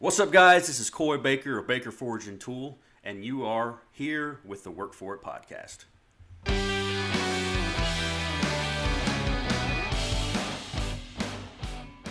[0.00, 0.68] What's up, guys?
[0.68, 4.70] This is Coy Baker of Baker Forge and Tool, and you are here with the
[4.70, 5.86] Work For It podcast.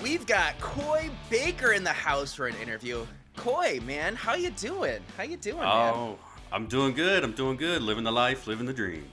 [0.04, 3.06] We've got Coy Baker in the house for an interview.
[3.38, 5.00] Coy, man, how you doing?
[5.16, 5.94] How you doing, man?
[5.96, 6.20] Oh,
[6.52, 7.24] I'm doing good.
[7.24, 7.82] I'm doing good.
[7.82, 9.06] Living the life, living the dream.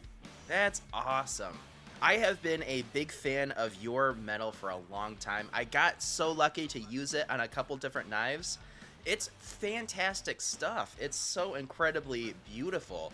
[0.48, 1.56] That's awesome.
[2.02, 5.48] I have been a big fan of your metal for a long time.
[5.54, 8.58] I got so lucky to use it on a couple different knives.
[9.04, 10.96] It's fantastic stuff.
[10.98, 13.12] It's so incredibly beautiful.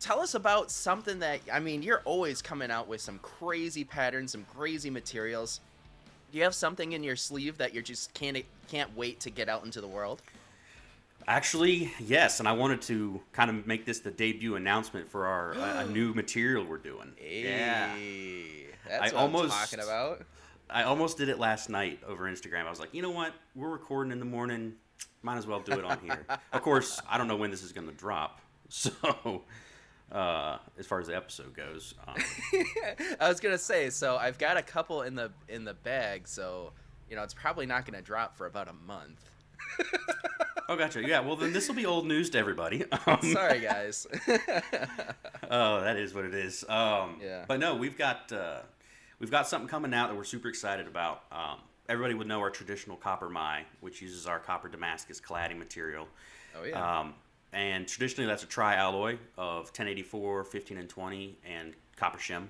[0.00, 4.32] Tell us about something that I mean, you're always coming out with some crazy patterns,
[4.32, 5.60] some crazy materials.
[6.32, 9.48] Do you have something in your sleeve that you just can't can't wait to get
[9.48, 10.20] out into the world?
[11.26, 15.52] Actually, yes, and I wanted to kind of make this the debut announcement for our
[15.52, 17.12] a, a new material we're doing.
[17.16, 20.26] Hey, that's I what almost- I'm talking about.
[20.68, 22.66] I almost did it last night over Instagram.
[22.66, 23.32] I was like, you know what?
[23.54, 24.74] We're recording in the morning.
[25.22, 26.26] Might as well do it on here.
[26.52, 28.40] of course, I don't know when this is going to drop.
[28.70, 29.42] So,
[30.10, 32.16] uh, as far as the episode goes, um,
[33.20, 36.72] I was gonna say, so I've got a couple in the in the bag, so
[37.08, 39.30] you know it's probably not gonna drop for about a month.
[40.68, 41.06] oh, gotcha.
[41.06, 42.84] Yeah, well, then this will be old news to everybody.
[43.06, 44.06] Um, Sorry, guys.
[45.50, 46.64] oh, that is what it is.
[46.68, 47.44] Um, Yeah.
[47.46, 48.60] But no, we've got uh,
[49.18, 51.22] we've got something coming out that we're super excited about.
[51.30, 56.06] Um, everybody would know our traditional copper mai, which uses our copper Damascus cladding material.
[56.58, 57.00] oh yeah.
[57.00, 57.14] Um,
[57.52, 62.48] and traditionally, that's a tri alloy of 1084, 15 and 20, and copper shim.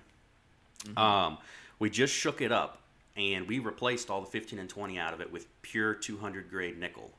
[0.96, 1.38] Um,
[1.78, 2.80] we just shook it up
[3.16, 6.78] and we replaced all the 15 and 20 out of it with pure 200 grade
[6.78, 7.10] nickel.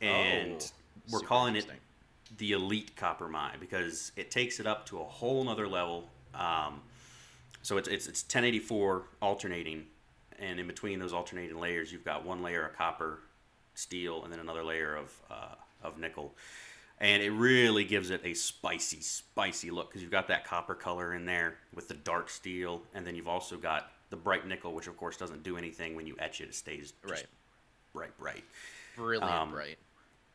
[0.00, 1.66] And Oh, we're calling it
[2.38, 6.08] the elite copper mai because it takes it up to a whole nother level.
[6.34, 6.80] Um,
[7.62, 9.86] so it's, it's, it's 1084 alternating,
[10.38, 13.20] and in between those alternating layers, you've got one layer of copper,
[13.74, 16.34] steel, and then another layer of, uh, of nickel.
[16.98, 21.14] And it really gives it a spicy, spicy look because you've got that copper color
[21.14, 24.86] in there with the dark steel, and then you've also got the bright nickel, which
[24.86, 27.26] of course doesn't do anything when you etch it; it stays just Right.
[27.92, 28.44] bright, bright
[28.96, 29.76] Brilliant, um, right?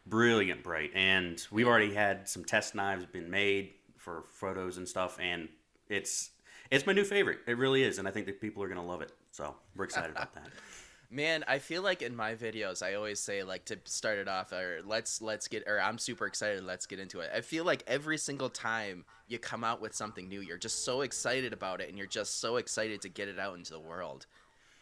[0.06, 5.18] brilliant bright and we've already had some test knives been made for photos and stuff
[5.22, 5.48] and
[5.88, 6.32] it's
[6.72, 8.86] it's my new favorite it really is and i think that people are going to
[8.86, 10.50] love it so we're excited about that
[11.12, 14.52] Man, I feel like in my videos I always say like to start it off
[14.52, 17.32] or let's let's get or I'm super excited, let's get into it.
[17.36, 21.02] I feel like every single time you come out with something new, you're just so
[21.02, 24.28] excited about it and you're just so excited to get it out into the world.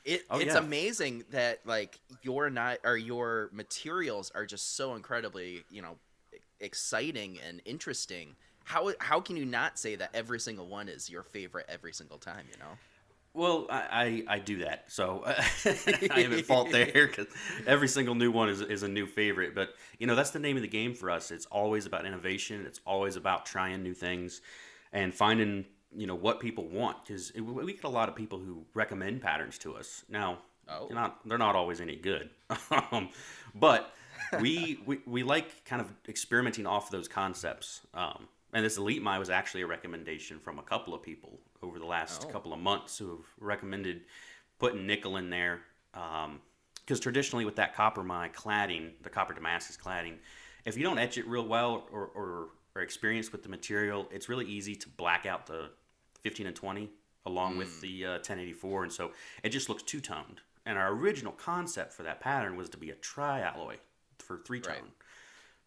[0.04, 0.60] It, Oh, it's yeah.
[0.60, 5.98] amazing that like your not or your materials are just so incredibly, you know,
[6.60, 8.36] exciting and interesting.
[8.66, 12.18] How how can you not say that every single one is your favorite every single
[12.18, 12.80] time, you know?
[13.38, 17.28] Well i i, I do that so i am at fault there because
[17.66, 20.56] every single new one is, is a new favorite but you know that's the name
[20.56, 21.32] of the game for us.
[21.32, 22.66] It's always about innovation.
[22.66, 24.42] It's always about trying new things
[24.92, 25.66] and finding
[25.96, 29.58] you know what people want because we get a lot of people who recommend patterns
[29.60, 30.04] to us.
[30.10, 30.88] Now Oh.
[30.88, 32.30] they're not they're not always any good
[32.92, 33.10] um,
[33.56, 33.94] but
[34.42, 39.18] we, we we like kind of experimenting off those concepts um, and this elite mai
[39.18, 42.30] was actually a recommendation from a couple of people over the last Oh.
[42.30, 44.02] couple of months who have recommended
[44.60, 45.62] putting nickel in there
[46.86, 50.18] because traditionally with that copper mai cladding the copper damascus cladding
[50.66, 54.30] if you don't etch it real well or, or are experienced with the material it's
[54.30, 55.70] really easy to black out the
[56.22, 56.90] 15 and 20
[57.26, 59.12] along with the uh, 1084 and so
[59.44, 62.96] it just looks two-toned and our original concept for that pattern was to be a
[62.96, 63.76] tri-alloy
[64.20, 64.74] for three-tone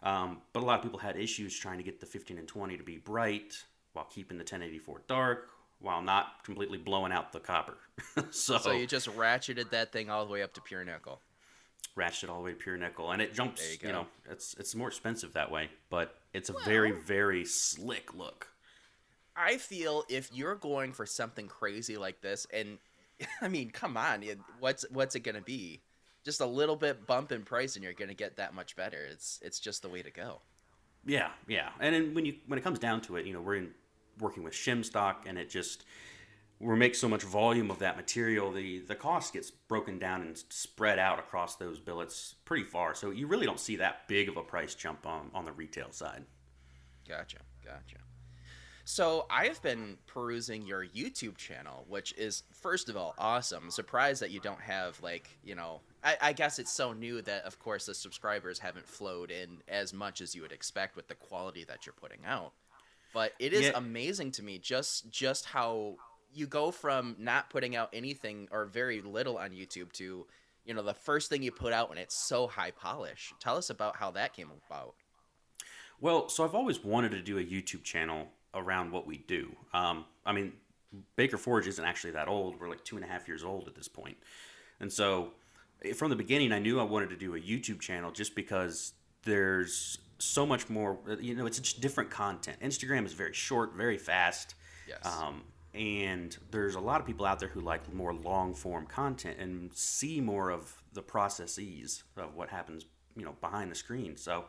[0.02, 0.22] Right.
[0.22, 2.76] um, but a lot of people had issues trying to get the 15 and 20
[2.76, 3.62] to be bright
[3.92, 5.50] while keeping the 1084 dark
[5.80, 7.76] while not completely blowing out the copper
[8.30, 11.20] so, So you just ratcheted that thing all the way up to pure nickel.
[11.96, 14.74] ratchet all the way to pure nickel and it jumps you, you know it's it's
[14.74, 18.48] more expensive that way but it's a very very slick look
[19.36, 22.78] I feel if you're going for something crazy like this, and
[23.40, 24.22] I mean, come on,
[24.58, 25.80] what's what's it gonna be?
[26.24, 28.98] Just a little bit bump in price, and you're gonna get that much better.
[29.10, 30.42] It's it's just the way to go.
[31.06, 31.70] Yeah, yeah.
[31.80, 33.70] And then when you when it comes down to it, you know, we're in
[34.20, 35.84] working with shim stock, and it just
[36.60, 40.36] we make so much volume of that material, the the cost gets broken down and
[40.50, 42.94] spread out across those billets pretty far.
[42.94, 45.90] So you really don't see that big of a price jump on on the retail
[45.90, 46.24] side.
[47.08, 47.96] Gotcha, gotcha.
[48.84, 53.70] So I've been perusing your YouTube channel, which is first of all awesome.
[53.70, 55.80] Surprised that you don't have like you know.
[56.02, 59.92] I, I guess it's so new that of course the subscribers haven't flowed in as
[59.92, 62.52] much as you would expect with the quality that you're putting out.
[63.12, 63.72] But it is Yeah.
[63.74, 65.96] amazing to me just just how
[66.32, 70.26] you go from not putting out anything or very little on YouTube to
[70.64, 73.32] you know the first thing you put out and it's so high polish.
[73.40, 74.94] Tell us about how that came about.
[76.00, 79.54] Well, so I've always wanted to do a YouTube channel around what we do.
[79.74, 80.52] Um, I mean,
[81.16, 82.58] Baker Forge isn't actually that old.
[82.60, 84.16] We're like two and a half years old at this point.
[84.80, 85.32] And so
[85.84, 88.92] eh, from the beginning, I knew I wanted to do a YouTube channel just because
[89.24, 92.58] there's so much more, uh, you know, it's just different content.
[92.60, 94.54] Instagram is very short, very fast.
[94.88, 95.04] Yes.
[95.04, 99.38] Um, and there's a lot of people out there who like more long form content
[99.38, 102.86] and see more of the processes of what happens,
[103.16, 104.16] you know, behind the screen.
[104.16, 104.46] So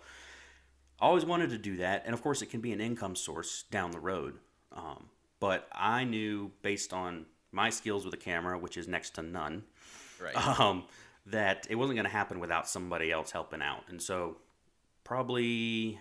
[1.00, 2.04] I always wanted to do that.
[2.06, 4.40] And of course, it can be an income source down the road.
[4.72, 5.10] Um,
[5.40, 9.64] but I knew based on my skills with a camera, which is next to none,
[10.22, 10.36] right.
[10.60, 10.86] um,
[11.28, 13.84] that it wasn't going to happen without somebody else helping out.
[13.90, 14.38] And so,
[15.12, 16.00] probably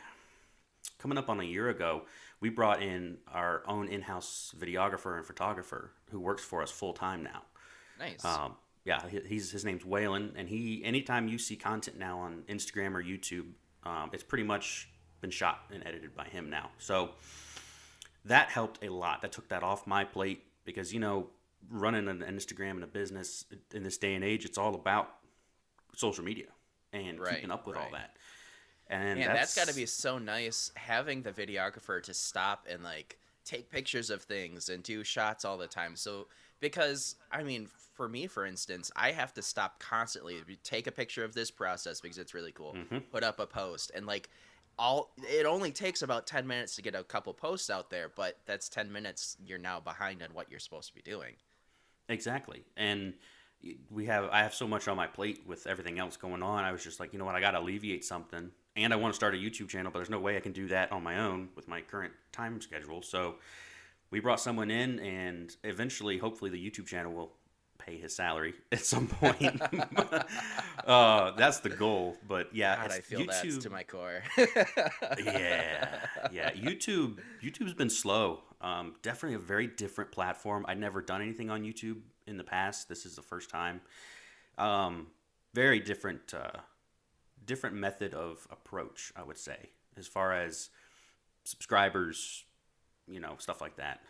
[0.99, 2.03] coming up on a year ago,
[2.41, 7.25] we brought in our own in-house videographer and photographer who works for us full time
[7.25, 7.43] now.
[7.99, 8.25] Nice.
[8.25, 8.55] Um,
[8.85, 12.95] yeah, he- he's his name's Waylon, and he anytime you see content now on Instagram
[12.95, 13.51] or YouTube,
[13.83, 14.89] um, it's pretty much
[15.21, 16.71] been shot and edited by him now.
[16.79, 17.11] So
[18.27, 19.23] that helped a lot.
[19.23, 21.31] That took that off my plate because you know
[21.69, 25.09] running an Instagram and a business in this day and age, it's all about
[25.97, 26.47] social media
[26.93, 28.17] and Right, keeping up with all that.
[28.91, 33.19] And Man, that's got to be so nice having the videographer to stop and like
[33.45, 35.95] take pictures of things and do shots all the time.
[35.95, 36.27] So
[36.59, 40.93] because I mean, for me, for instance, I have to stop constantly to take a
[40.93, 42.75] picture of this process because it's really cool.
[42.75, 43.09] Mhm.
[43.13, 44.29] Put up a post and like
[44.77, 48.39] all it only takes about 10 minutes to get a couple posts out there, but
[48.45, 51.37] that's 10 minutes you're now behind on what you're supposed to be doing.
[52.09, 52.65] Exactly.
[52.77, 53.15] And
[53.89, 56.65] we have I have so much on my plate with everything else going on.
[56.65, 58.51] I was just like, you know what, I got to alleviate something.
[58.77, 60.69] And I want to start a YouTube channel, but there's no way I can do
[60.69, 63.03] that on my own with my current time schedule.
[63.03, 63.37] So
[64.11, 67.33] we brought someone in and eventually hopefully the YouTube channel will
[67.79, 69.61] pay his salary at some point.
[70.87, 72.17] uh, that's the goal.
[72.27, 74.23] But yeah, God, I feel that to my core.
[74.39, 75.89] yeah,
[76.31, 76.51] yeah.
[76.53, 78.43] YouTube, YouTube's been slow.
[78.61, 80.65] Um, definitely a very different platform.
[80.69, 82.89] I'd never done anything on YouTube in the past.
[82.89, 83.81] This is the first time.
[84.59, 85.07] Um,
[85.55, 86.61] very different, uh,
[87.45, 89.13] different method of approach.
[89.17, 90.71] I would say, as far as
[91.45, 92.45] subscribers,
[93.09, 94.01] you know, stuff like that.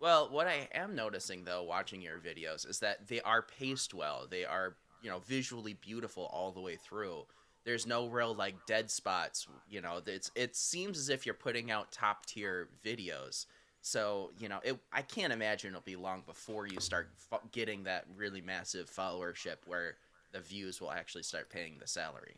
[0.00, 4.26] Well, what I am noticing though, watching your videos, is that they are paced well.
[4.28, 7.24] They are, you know, visually beautiful all the way through.
[7.64, 9.46] There's no real like dead spots.
[9.70, 13.46] You know, it's it seems as if you're putting out top tier videos.
[13.80, 17.10] So you know, it, I can't imagine it'll be long before you start
[17.52, 19.96] getting that really massive followership where
[20.32, 22.36] the views will actually start paying the salary.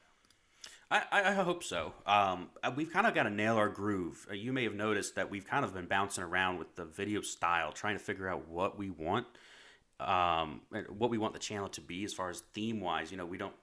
[0.91, 1.93] I, I hope so.
[2.07, 4.27] Um, uh, we've kind of got to nail our groove.
[4.31, 7.21] Uh, you may have noticed that we've kind of been bouncing around with the video
[7.21, 9.27] style, trying to figure out what we want,
[9.99, 10.61] um,
[10.97, 13.11] what we want the channel to be as far as theme wise.
[13.11, 13.55] You know, we don't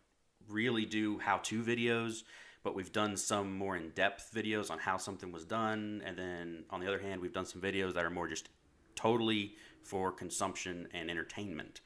[0.50, 2.24] really do how to videos,
[2.64, 6.02] but we've done some more in depth videos on how something was done.
[6.06, 8.50] And then on the other hand, we've done some videos that are more just
[8.96, 9.54] totally
[9.84, 11.82] for consumption and entertainment.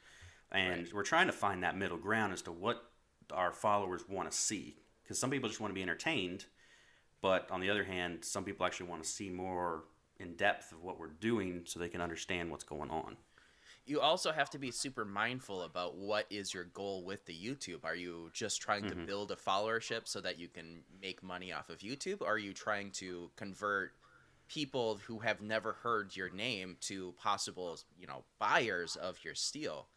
[0.56, 0.94] And Right.
[0.94, 2.90] we're trying to find that middle ground as to what
[3.30, 4.76] our followers want to see.
[5.02, 6.46] Because some people just want to be entertained,
[7.20, 9.84] but on the other hand, some people actually want to see more
[10.18, 13.16] in depth of what we're doing so they can understand what's going on.
[13.84, 17.84] you also have to be super mindful about what is your goal with the YouTube.
[17.84, 19.06] Are you just trying to Mhm.
[19.06, 22.20] build a followership so that you can make money off of YouTube?
[22.20, 23.92] Or are you trying to convert
[24.48, 29.88] people who have never heard your name to possible, you know, buyers of your steel?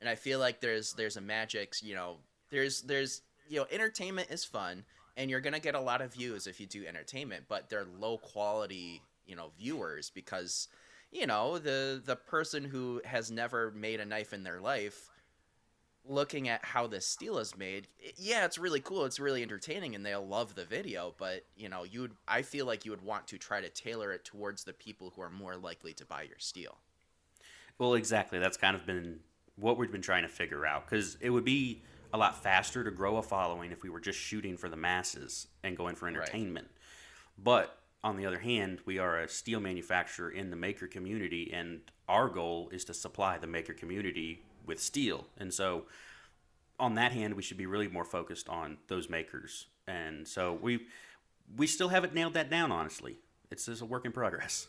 [0.00, 2.16] And I feel like there's there's a magic, you know,
[2.50, 4.84] there's there's you know, entertainment is fun
[5.16, 8.18] and you're to get a lot of views if you do entertainment, but they're low
[8.18, 10.68] quality, you know, viewers because
[11.12, 15.10] you know the the person who has never made a knife in their life
[16.08, 17.86] looking at how this steel is made
[18.16, 21.84] yeah it's really cool it's really entertaining and they'll love the video but you know
[21.84, 24.72] you would i feel like you would want to try to tailor it towards the
[24.72, 26.78] people who are more likely to buy your steel
[27.78, 28.38] Well, exactly.
[28.38, 29.20] That's kind of been
[29.56, 31.82] what we've been trying to figure out because it would be
[32.12, 35.48] a lot faster to grow a following if we were just shooting for the masses
[35.64, 36.68] and going for entertainment.
[37.36, 41.80] But on the other hand, we are a steel manufacturer in the maker community, and
[42.08, 45.26] our goal is to supply the maker community with steel.
[45.38, 45.84] And so,
[46.78, 49.66] on that hand, we should be really more focused on those makers.
[49.88, 50.86] And so we
[51.56, 52.72] we still haven't nailed that down.
[52.72, 53.16] Honestly,
[53.50, 54.68] it's just a work in progress.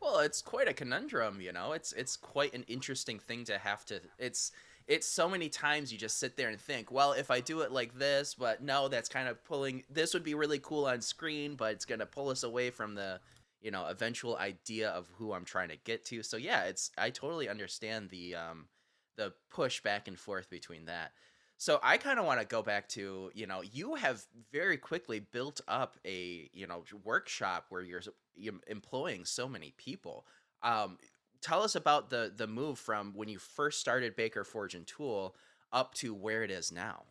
[0.00, 1.72] Well, it's quite a conundrum, you know.
[1.72, 4.00] It's it's quite an interesting thing to have to.
[4.18, 4.52] It's
[4.86, 7.72] it's so many times you just sit there and think, well, if I do it
[7.72, 9.84] like this, but no, that's kind of pulling.
[9.90, 13.20] This would be really cool on screen, but it's gonna pull us away from the,
[13.60, 16.22] you know, eventual idea of who I'm trying to get to.
[16.22, 18.68] So yeah, it's I totally understand the um,
[19.16, 21.12] the push back and forth between that.
[21.58, 25.18] So I kind of want to go back to, you know, you have very quickly
[25.18, 28.02] built up a, you know, workshop where you're,
[28.36, 30.24] you're employing so many people.
[30.62, 30.98] Um,
[31.40, 35.34] tell us about the the move from when you first started Baker Forge and Tool
[35.72, 37.02] up to where it is now.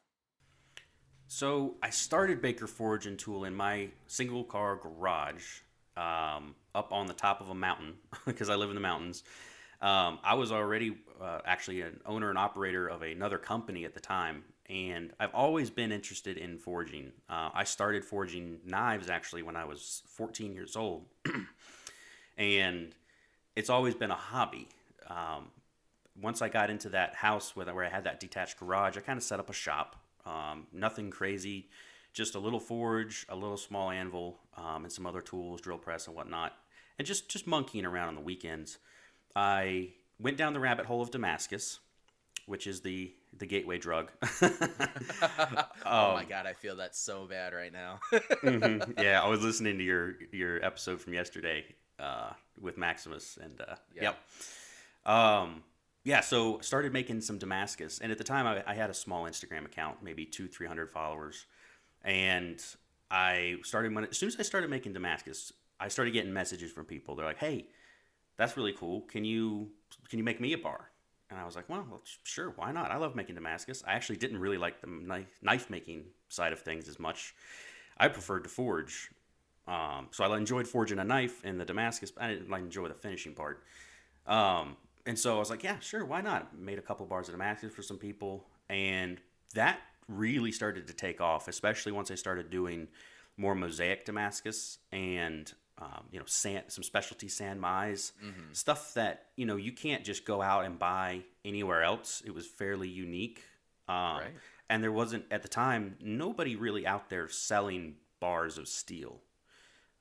[1.28, 5.60] So I started Baker Forge and Tool in my single car garage
[5.98, 9.24] um, up on the top of a mountain because I live in the mountains.
[9.82, 14.00] Um, I was already uh, actually an owner and operator of another company at the
[14.00, 17.12] time, and I've always been interested in forging.
[17.30, 21.06] Uh, I started forging knives actually when I was 14 years old,
[22.38, 22.96] and
[23.56, 24.68] it's always been a hobby.
[25.08, 25.52] Um,
[26.20, 29.18] once I got into that house where, where I had that detached garage, I kind
[29.18, 29.96] of set up a shop.
[30.26, 31.70] Um, nothing crazy,
[32.14, 36.08] just a little forge, a little small anvil, um, and some other tools, drill press
[36.08, 36.54] and whatnot,
[36.98, 38.80] and just just monkeying around on the weekends.
[39.38, 39.90] I
[40.20, 41.80] went down the rabbit hole of Damascus,
[42.48, 44.12] which is the the gateway drug.
[44.42, 44.50] oh
[45.86, 48.00] my um, god, I feel that so bad right now.
[48.12, 48.94] mm-hmm.
[48.98, 51.66] Yeah, I was listening to your your episode from yesterday
[52.00, 54.14] uh, with Maximus, and uh, yeah.
[55.06, 55.14] yep.
[55.16, 55.62] Um,
[56.04, 59.26] yeah, so started making some Damascus, and at the time I, I had a small
[59.26, 61.46] Instagram account, maybe two, three hundred followers,
[62.04, 62.60] and
[63.12, 66.86] I started when as soon as I started making Damascus, I started getting messages from
[66.86, 67.14] people.
[67.14, 67.68] They're like, "Hey,
[68.38, 69.02] that's really cool.
[69.02, 69.70] Can you
[70.10, 70.92] can you make me a bar?
[71.30, 72.90] And I was like, well, sure, why not?
[72.90, 73.84] I love making Damascus.
[73.86, 77.36] I actually didn't really like the knife, knife making side of things as much.
[77.98, 79.12] I preferred to forge.
[79.68, 82.14] Um, so I enjoyed forging a knife in the Damascus.
[82.18, 83.64] I didn't like enjoy the finishing part.
[84.26, 86.58] Um, and so I was like, yeah, sure, why not?
[86.58, 89.20] Made a couple bars of Damascus for some people, and
[89.54, 92.88] that really started to take off, especially once I started doing
[93.38, 98.54] more mosaic Damascus and um, you know, sand, some specialty san Mais, mm-hmm.
[98.54, 102.24] stuff that you know you can't just go out and buy anywhere else.
[102.26, 103.44] It was fairly unique,
[103.88, 104.34] um, right.
[104.70, 109.22] and there wasn't at the time nobody really out there selling bars of steel.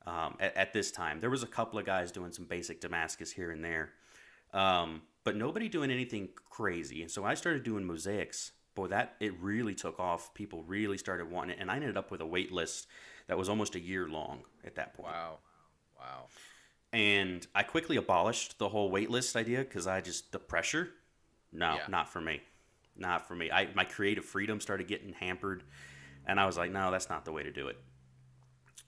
[0.05, 3.29] Um, at, at, this time, there was a couple of guys doing some basic Damascus
[3.29, 3.89] here and there,
[4.53, 7.01] um, but nobody doing anything crazy.
[7.01, 8.53] And so I started doing mosaics.
[8.73, 10.33] Boy, that it really took off.
[10.33, 12.87] People really started wanting it, and I ended up with a wait list
[13.27, 15.13] that was almost a year long at that point.
[15.13, 15.39] Wow.
[16.07, 16.27] Wow.
[16.93, 20.89] And I quickly abolished the whole waitlist idea because I just the pressure.
[21.51, 21.81] No, yeah.
[21.89, 22.41] not for me.
[22.95, 23.51] Not for me.
[23.51, 25.63] I my creative freedom started getting hampered,
[26.25, 27.77] and I was like, no, that's not the way to do it.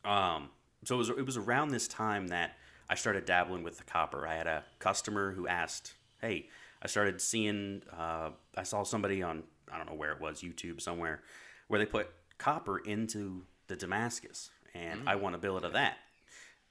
[0.06, 0.50] Um,
[0.86, 2.58] so it was it was around this time that
[2.90, 4.26] I started dabbling with the copper.
[4.26, 6.50] I had a customer who asked, "Hey,
[6.82, 7.84] I started seeing.
[7.96, 11.22] Uh, I saw somebody on I don't know where it was, YouTube somewhere,
[11.68, 15.08] where they put copper into the Damascus, and mm.
[15.08, 15.98] I want a billet of that."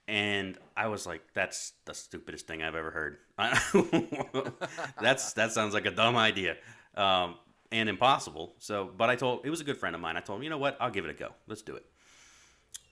[0.08, 3.18] And I was like, "That's the stupidest thing I've ever heard."
[5.00, 6.56] That's that sounds like a dumb idea,
[6.96, 7.36] um,
[7.70, 8.54] and impossible.
[8.58, 10.16] So, but I told it was a good friend of mine.
[10.16, 10.78] I told him, "You know what?
[10.80, 11.34] I'll give it a go.
[11.46, 11.84] Let's do it."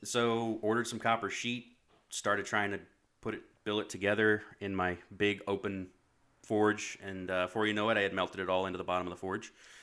[0.05, 1.67] So, ordered some copper sheet.
[2.11, 2.81] Started trying to
[3.23, 5.89] put it, bill it together in my big open
[6.45, 9.07] forge, and uh, before you know it, I had melted it all into the bottom
[9.07, 9.53] of the forge,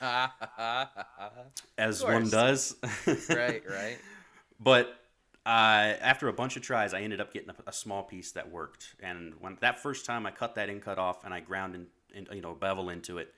[1.78, 2.76] as one does.
[3.28, 3.98] right, right.
[4.60, 4.96] But
[5.46, 8.50] uh, after a bunch of tries, I ended up getting a, a, small piece that
[8.50, 8.94] worked.
[9.00, 11.86] And when that first time I cut that in cut off and I ground in,
[12.14, 13.34] in you know bevel into it,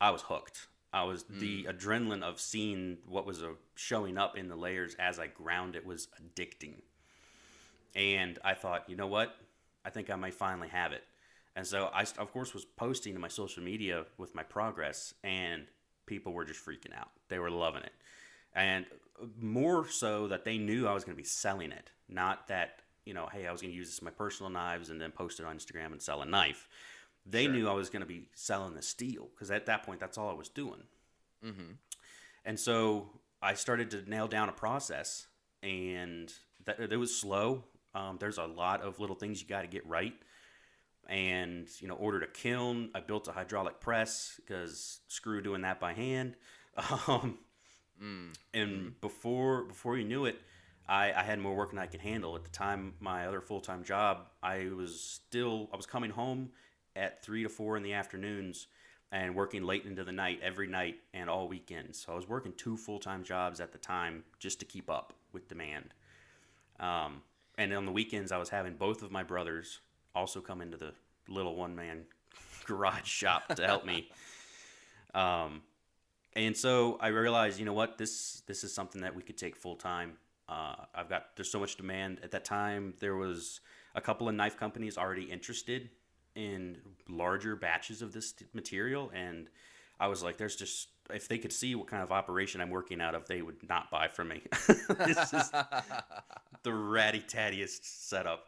[0.00, 0.68] I was hooked.
[0.92, 1.40] I was mm.
[1.40, 5.74] the adrenaline of seeing what was uh, showing up in the layers as I ground
[5.74, 6.82] it was addicting.
[7.96, 9.34] And I thought, you know what?
[9.84, 11.02] I think I might finally have it.
[11.56, 15.66] And so I, of course, was posting to my social media with my progress, and
[16.06, 17.10] people were just freaking out.
[17.28, 17.92] They were loving it.
[18.54, 18.86] And
[19.40, 23.14] more so that they knew I was going to be selling it, not that you
[23.14, 25.40] know, hey, I was going to use this in my personal knives and then post
[25.40, 26.68] it on Instagram and sell a knife.
[27.26, 27.52] They sure.
[27.52, 30.30] knew I was going to be selling the steel because at that point, that's all
[30.30, 30.82] I was doing.
[31.44, 31.72] Mm-hmm.
[32.44, 33.10] And so
[33.42, 35.26] I started to nail down a process,
[35.62, 36.32] and
[36.64, 37.64] that it was slow.
[37.94, 40.14] Um, there's a lot of little things you got to get right.
[41.08, 42.90] And you know, ordered a kiln.
[42.94, 46.36] I built a hydraulic press because screw doing that by hand.
[47.08, 47.38] Um,
[48.02, 48.34] Mm.
[48.54, 48.88] And mm-hmm.
[49.00, 50.40] before before you knew it,
[50.88, 52.34] I, I had more work than I could handle.
[52.36, 56.50] At the time, my other full time job, I was still I was coming home
[56.96, 58.66] at three to four in the afternoons
[59.12, 62.04] and working late into the night every night and all weekends.
[62.04, 65.12] So I was working two full time jobs at the time just to keep up
[65.32, 65.94] with demand.
[66.78, 67.22] Um,
[67.58, 69.80] and on the weekends, I was having both of my brothers
[70.14, 70.92] also come into the
[71.28, 72.04] little one man
[72.64, 74.10] garage shop to help me.
[75.12, 75.62] Um,
[76.36, 79.56] and so I realized, you know what, this this is something that we could take
[79.56, 80.12] full time.
[80.48, 82.94] Uh, I've got there's so much demand at that time.
[83.00, 83.60] There was
[83.94, 85.90] a couple of knife companies already interested
[86.36, 89.48] in larger batches of this material, and
[89.98, 93.00] I was like, there's just if they could see what kind of operation I'm working
[93.00, 94.42] out of, they would not buy from me.
[95.06, 95.50] this is
[96.62, 98.46] the ratty tattiest setup,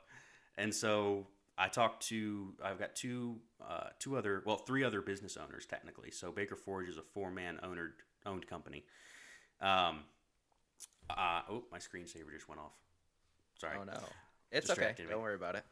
[0.56, 1.26] and so
[1.58, 6.10] I talked to I've got two uh, two other well three other business owners technically.
[6.10, 7.78] So Baker Forge is a four man owned
[8.24, 8.84] owned company.
[9.60, 10.00] Um,
[11.10, 12.72] uh, oh, my screensaver just went off.
[13.58, 13.76] Sorry.
[13.80, 13.98] Oh no,
[14.50, 14.94] it's okay.
[14.98, 15.04] Me.
[15.08, 15.64] Don't worry about it.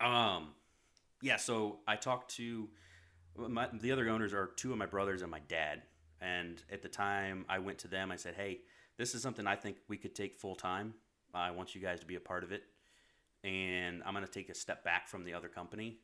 [0.00, 0.48] Um,
[1.22, 1.36] yeah.
[1.36, 2.68] So I talked to
[3.36, 5.82] my, the other owners are two of my brothers and my dad.
[6.22, 8.12] And at the time, I went to them.
[8.12, 8.60] I said, "Hey,
[8.98, 10.92] this is something I think we could take full time.
[11.32, 12.64] I want you guys to be a part of it,
[13.44, 15.98] and I'm going to take a step back from the other company."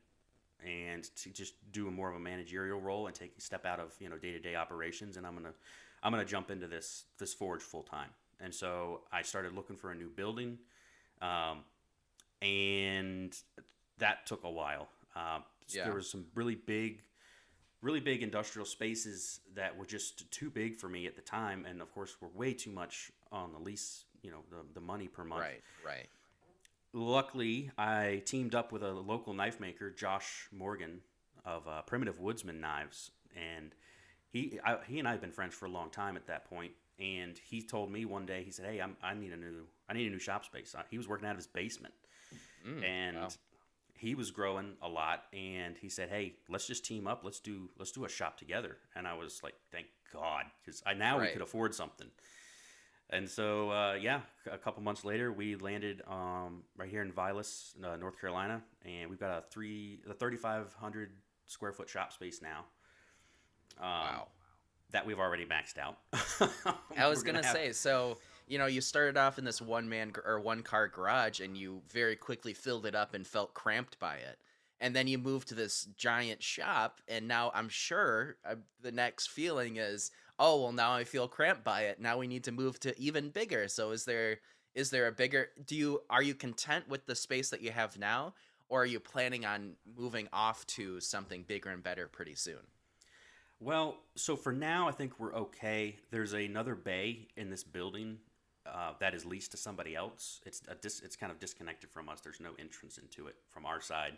[0.65, 3.79] And to just do a more of a managerial role and take a step out
[3.79, 5.53] of you know day to day operations, and I'm gonna
[6.01, 8.09] I'm gonna jump into this this forge full time.
[8.39, 10.57] And so I started looking for a new building.
[11.21, 11.63] Um,
[12.41, 13.35] and
[13.97, 14.89] that took a while.
[15.15, 15.39] Uh,
[15.69, 15.85] Yeah.
[15.85, 17.01] There was some really big,
[17.81, 21.81] really big industrial spaces that were just too big for me at the time, and
[21.81, 24.05] of course were way too much on the lease.
[24.21, 25.41] You know, the the money per month.
[25.41, 26.07] Right, right.
[26.97, 31.01] Luckily, I teamed up with a local knife maker, Josh Morgan
[31.45, 33.75] of uh, Primitive Woodsman Knives, and
[34.31, 36.71] he I, he and I had been friends for a long time at that point.
[36.99, 39.93] And he told me one day, he said, "Hey, I'm, I need a new I
[39.93, 41.93] need a new shop space." Uh, He was working out of his basement,
[42.67, 43.27] Mm, and wow.
[43.93, 45.25] he was growing a lot.
[45.33, 47.23] And he said, "Hey, let's just team up.
[47.23, 50.95] Let's do let's do a shop together." And I was like, "Thank God," because I
[50.95, 52.07] now we could afford something.
[53.09, 54.21] And so, uh, yeah,
[54.51, 59.09] a couple months later, we landed um, right here in Vilas, uh, North Carolina, and
[59.09, 61.11] we've got a three, a 3,500
[61.45, 62.65] square foot shop space now.
[63.79, 64.27] Um, Wow.
[64.91, 65.97] That we've already maxed out.
[66.97, 69.89] I was We're gonna, have- say, so you know, you started off in this one
[69.89, 73.53] man gr- or one car garage, and you very quickly filled it up and felt
[73.53, 74.39] cramped by it.
[74.79, 79.27] And then you moved to this giant shop, and now I'm sure uh, the next
[79.27, 81.99] feeling is, oh well, now I feel cramped by it.
[81.99, 83.67] Now we need to move to even bigger.
[83.67, 84.39] So is there
[84.75, 85.49] is there a bigger?
[85.65, 88.33] Do you are you content with the space that you have now,
[88.69, 92.67] or are you planning on moving off to something bigger and better pretty soon?
[93.59, 95.95] Well, so for now, I think we're okay.
[96.11, 98.19] There's another bay in this building
[98.67, 100.41] uh, that is leased to somebody else.
[100.45, 102.21] It's dis- it's kind of disconnected from us.
[102.21, 104.17] There's no entrance into it from our side,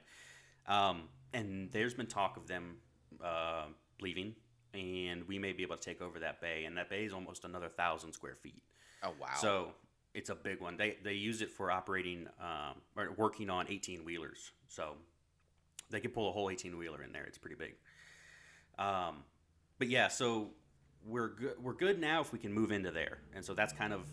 [0.67, 2.77] um, and there's been talk of them
[3.23, 3.65] uh,
[4.01, 4.35] leaving,
[4.73, 6.65] and we may be able to take over that bay.
[6.65, 8.63] And that bay is almost another thousand square feet.
[9.03, 9.27] Oh wow!
[9.39, 9.71] So
[10.13, 10.77] it's a big one.
[10.77, 14.51] They they use it for operating um, or working on 18 wheelers.
[14.67, 14.95] So
[15.89, 17.23] they can pull a whole 18 wheeler in there.
[17.23, 17.75] It's pretty big.
[18.77, 19.23] Um,
[19.77, 20.49] but yeah, so
[21.05, 21.55] we're good.
[21.61, 24.05] We're good now if we can move into there, and so that's kind of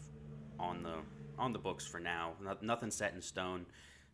[0.59, 0.97] on the
[1.38, 2.33] on the books for now.
[2.42, 3.66] No, nothing set in stone.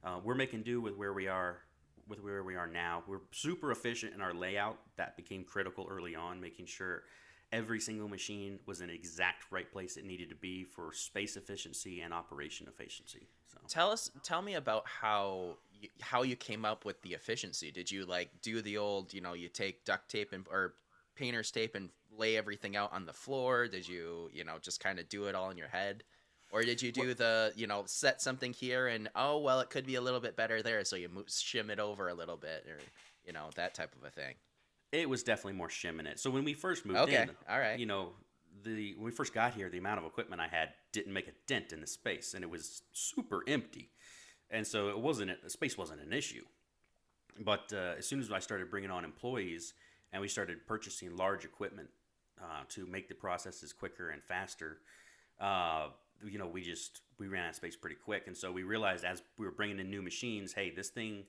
[0.04, 1.58] Uh, we're making do with where we are
[2.08, 3.02] with where we are now.
[3.06, 4.78] We're super efficient in our layout.
[4.96, 7.04] That became critical early on, making sure
[7.52, 12.00] every single machine was in exact right place it needed to be for space efficiency
[12.00, 13.28] and operation efficiency.
[13.52, 17.70] So tell us tell me about how you, how you came up with the efficiency
[17.70, 20.74] did you like do the old you know you take duct tape and or
[21.14, 24.98] painter's tape and lay everything out on the floor did you you know just kind
[24.98, 26.02] of do it all in your head
[26.52, 29.86] or did you do the you know set something here and oh well it could
[29.86, 32.78] be a little bit better there so you shim it over a little bit or
[33.24, 34.34] you know that type of a thing
[34.92, 36.20] it was definitely more shimming it.
[36.20, 37.78] So when we first moved Okay, in, all right.
[37.78, 38.10] you know,
[38.62, 41.32] the when we first got here, the amount of equipment I had didn't make a
[41.46, 43.88] dent in the space, and it was super empty,
[44.50, 46.44] and so it wasn't the space wasn't an issue.
[47.40, 49.72] But uh, as soon as I started bringing on employees
[50.12, 51.88] and we started purchasing large equipment
[52.38, 54.76] uh, to make the processes quicker and faster,
[55.40, 55.88] uh,
[56.24, 59.04] you know, we just we ran out of space pretty quick, and so we realized
[59.04, 61.24] as we were bringing in new machines, hey, this thing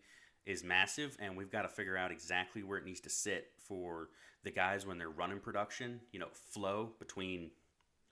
[0.45, 4.09] is massive, and we've got to figure out exactly where it needs to sit for
[4.43, 6.01] the guys when they're running production.
[6.11, 7.51] You know, flow between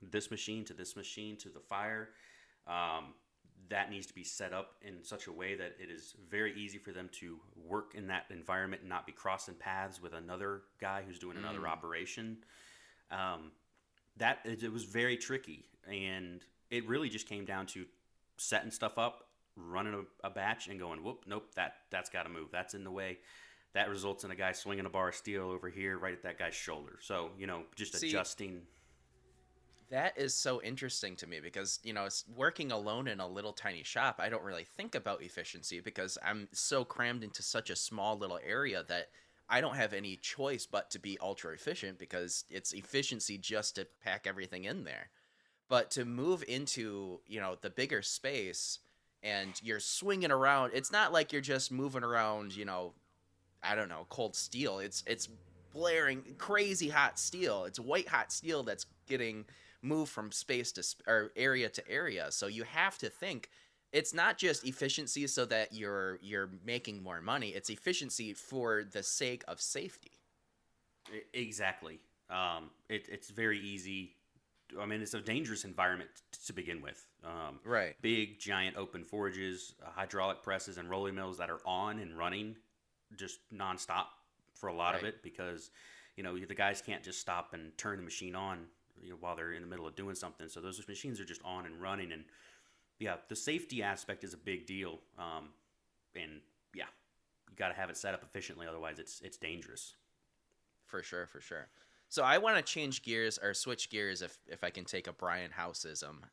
[0.01, 2.09] this machine to this machine to the fire.
[2.67, 3.13] Um,
[3.69, 6.77] that needs to be set up in such a way that it is very easy
[6.77, 11.03] for them to work in that environment and not be crossing paths with another guy
[11.05, 11.69] who's doing another Mm.
[11.69, 12.43] operation.
[13.11, 13.51] Um,
[14.17, 17.85] that it, it was very tricky, and it really just came down to
[18.37, 22.29] setting stuff up, running a, a batch, and going, "Whoop, nope, that that's got to
[22.29, 22.49] move.
[22.51, 23.19] That's in the way."
[23.73, 26.37] That results in a guy swinging a bar of steel over here, right at that
[26.39, 26.97] guy's shoulder.
[27.01, 28.61] So you know, just See, adjusting.
[29.91, 33.51] That is so interesting to me because, you know, it's working alone in a little
[33.51, 37.75] tiny shop, I don't really think about efficiency because I'm so crammed into such a
[37.75, 39.09] small little area that
[39.49, 43.85] I don't have any choice but to be ultra efficient because it's efficiency just to
[44.01, 45.09] pack everything in there.
[45.71, 48.79] But to move into, you know, the bigger space
[49.23, 52.93] and you're swinging around, it's not like you're just moving around, you know,
[53.63, 54.79] I don't know, cold steel.
[54.79, 55.29] It's it's
[55.73, 57.65] blaring, crazy hot steel.
[57.65, 59.45] It's white hot steel that's getting
[59.81, 62.31] moved from space to or area to area.
[62.31, 63.49] So you have to think
[63.93, 67.49] it's not just efficiency so that you're you're making more money.
[67.49, 70.11] It's efficiency for the sake of safety.
[71.33, 71.99] Exactly.
[72.29, 74.15] Um, it, it's very easy.
[74.79, 76.09] I mean, it's a dangerous environment
[76.45, 77.05] to begin with.
[77.23, 77.95] Um, Right.
[78.01, 82.55] Big, giant open forges, uh, hydraulic presses, and rolling mills that are on and running
[83.17, 84.05] just nonstop
[84.53, 85.71] for a lot of it because,
[86.15, 88.67] you know, the guys can't just stop and turn the machine on
[89.01, 90.47] you know, while they're in the middle of doing something.
[90.47, 92.11] So those machines are just on and running.
[92.11, 92.23] And
[92.99, 94.99] yeah, the safety aspect is a big deal.
[95.17, 95.49] Um,
[96.15, 96.41] and
[96.75, 96.85] yeah,
[97.49, 98.67] you got to have it set up efficiently.
[98.67, 99.95] Otherwise, it's it's dangerous.
[100.85, 101.67] For sure, for sure.
[102.11, 105.13] So I want to change gears or switch gears if if I can take a
[105.13, 106.25] Brian Houseism.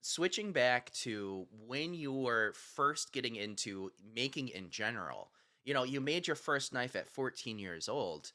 [0.00, 5.30] Switching back to when you were first getting into making in general.
[5.64, 8.32] You know, you made your first knife at 14 years old.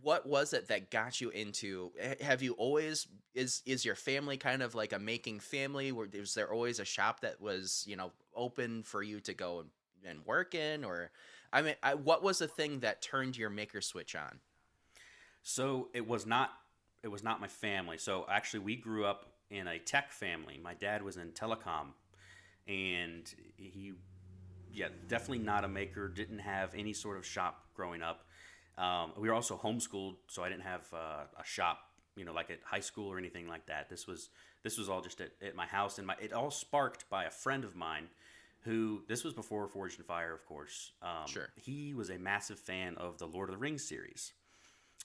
[0.00, 4.62] What was it that got you into have you always is is your family kind
[4.62, 8.12] of like a making family where was there always a shop that was, you know,
[8.36, 9.70] open for you to go and,
[10.06, 11.10] and work in or
[11.52, 14.38] I mean, I, what was the thing that turned your maker switch on?
[15.44, 16.50] So it was not
[17.04, 17.98] it was not my family.
[17.98, 20.58] So actually, we grew up in a tech family.
[20.60, 21.88] My dad was in telecom,
[22.66, 23.92] and he,
[24.72, 26.08] yeah, definitely not a maker.
[26.08, 28.24] Didn't have any sort of shop growing up.
[28.78, 31.78] Um, we were also homeschooled, so I didn't have uh, a shop,
[32.16, 33.90] you know, like at high school or anything like that.
[33.90, 34.30] This was
[34.62, 37.30] this was all just at, at my house, and my it all sparked by a
[37.30, 38.08] friend of mine.
[38.62, 40.92] Who this was before Forged in Fire, of course.
[41.02, 41.50] Um, Sure.
[41.54, 44.32] He was a massive fan of the Lord of the Rings series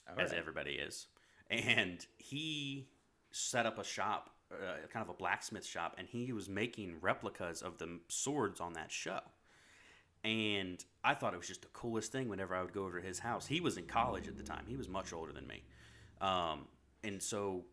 [0.08, 0.38] All as right.
[0.38, 1.06] everybody is.
[1.50, 2.88] And he
[3.32, 7.62] set up a shop, uh, kind of a blacksmith shop, and he was making replicas
[7.62, 9.20] of the swords on that show.
[10.22, 13.06] And I thought it was just the coolest thing whenever I would go over to
[13.06, 13.46] his house.
[13.46, 15.62] He was in college at the time, he was much older than me.
[16.20, 16.66] Um,
[17.02, 17.64] and so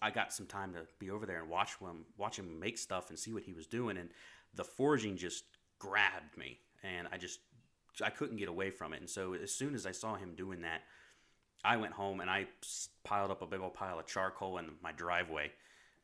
[0.00, 3.10] I got some time to be over there and watch him, watch him make stuff
[3.10, 3.98] and see what he was doing.
[3.98, 4.08] And
[4.54, 5.44] the forging just
[5.78, 7.40] grabbed me, and I just
[8.02, 9.00] I couldn't get away from it.
[9.00, 10.82] And so as soon as I saw him doing that,
[11.64, 12.46] I went home and I
[13.04, 15.52] piled up a big old pile of charcoal in my driveway,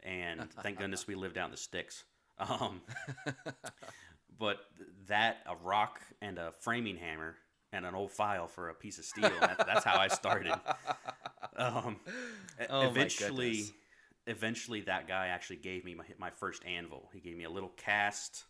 [0.03, 2.05] and thank goodness we lived out in the sticks.
[2.38, 2.83] Um,
[4.38, 4.59] but
[5.09, 7.35] that a rock and a framing hammer
[7.73, 9.33] and an old file for a piece of steel.
[9.40, 10.55] That, that's how I started.
[11.57, 11.97] Um,
[12.71, 13.64] Oh eventually,
[14.29, 17.09] eventually, that guy actually gave me my, my first anvil.
[17.12, 18.44] He gave me a little cast,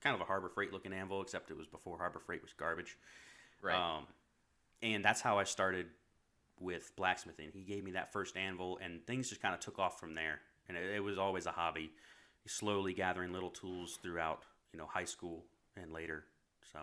[0.00, 2.96] kind of a Harbor Freight looking anvil, except it was before Harbor Freight was garbage.
[3.62, 3.76] Right.
[3.76, 4.06] Um,
[4.82, 5.86] and that's how I started
[6.60, 7.50] with blacksmithing.
[7.52, 10.40] He gave me that first anvil, and things just kind of took off from there.
[10.68, 11.90] And it, it was always a hobby,
[12.46, 15.44] slowly gathering little tools throughout, you know, high school
[15.76, 16.24] and later.
[16.72, 16.78] So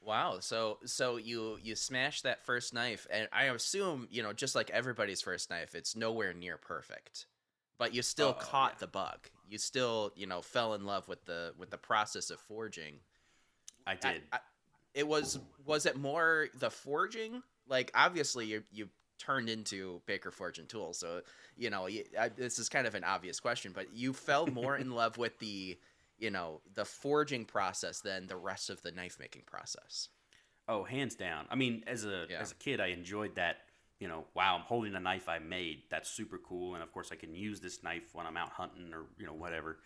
[0.00, 0.38] Wow.
[0.40, 4.70] So so you you smashed that first knife, and I assume you know just like
[4.70, 7.26] everybody's first knife, it's nowhere near perfect,
[7.78, 8.78] but you still Oh, caught yeah.
[8.80, 9.28] the bug.
[9.48, 12.94] You still you know fell in love with the with the process of forging.
[13.86, 14.22] I I- did.
[14.32, 14.40] I-
[14.94, 17.42] it was was it more the forging?
[17.72, 21.22] Like obviously you you turned into Baker Forge and Tools, so
[21.56, 24.76] you know you, I, this is kind of an obvious question, but you fell more
[24.76, 25.78] in love with the
[26.18, 30.10] you know the forging process than the rest of the knife making process.
[30.68, 31.46] Oh, hands down.
[31.50, 32.40] I mean, as a Yeah.
[32.40, 33.56] as a kid, I enjoyed that.
[34.00, 35.84] You know, wow, I'm holding a knife I made.
[35.88, 38.92] That's super cool, and of course, I can use this knife when I'm out hunting
[38.92, 39.78] or you know whatever.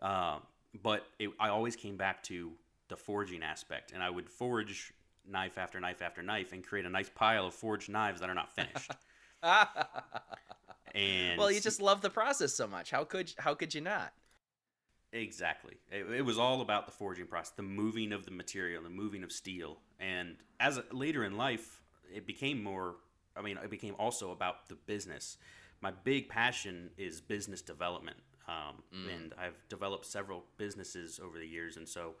[0.00, 0.38] Uh,
[0.82, 2.52] but it, I always came back to
[2.88, 4.92] the forging aspect, and I would forge
[5.30, 8.34] knife after knife after knife and create a nice pile of forged knives that are
[8.34, 8.90] not finished.
[10.94, 12.90] and well, you just love the process so much.
[12.90, 14.12] How could how could you not?
[15.12, 15.74] Exactly.
[15.90, 19.22] It, it was all about the forging process, the moving of the material, the moving
[19.22, 19.78] of steel.
[19.98, 21.82] And as a, later in life,
[22.14, 22.96] it became more.
[23.36, 25.38] I mean, it became also about the business.
[25.80, 28.16] My big passion is business development,
[28.48, 32.14] um, and I've developed several businesses over the years, and so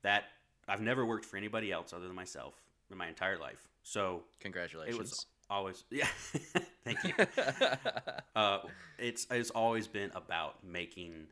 [0.00, 0.24] that
[0.72, 2.54] I've never worked for anybody else other than myself
[2.90, 3.68] in my entire life.
[3.82, 4.96] So Congratulations.
[4.96, 6.06] it was always yeah.
[6.82, 7.12] Thank you.
[8.36, 8.60] uh,
[8.98, 11.26] it's it's always been about making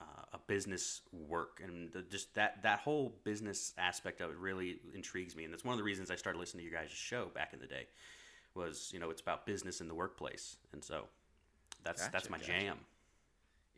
[0.00, 4.80] uh, a business work, and the, just that that whole business aspect of it really
[4.96, 7.26] intrigues me, and that's one of the reasons I started listening to your guys' show
[7.32, 7.86] back in the day.
[8.54, 11.04] Was you know it's about business in the workplace, and so
[11.84, 12.50] that's that's my gotcha.
[12.50, 12.78] jam.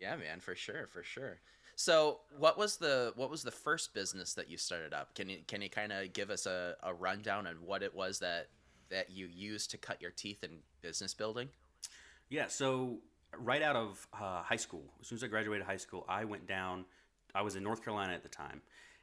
[0.00, 1.38] Yeah, man, for sure, for sure.
[1.82, 5.16] So, what was the what was the first business that you started up?
[5.16, 8.20] Can you can you kind of give us a, a rundown on what it was
[8.20, 8.50] that
[8.90, 11.48] that you used to cut your teeth in business building?
[12.28, 12.98] Yeah, so
[13.36, 16.46] right out of uh, high school, as soon as I graduated high school, I went
[16.46, 16.84] down.
[17.34, 18.62] I was in North Carolina at the time,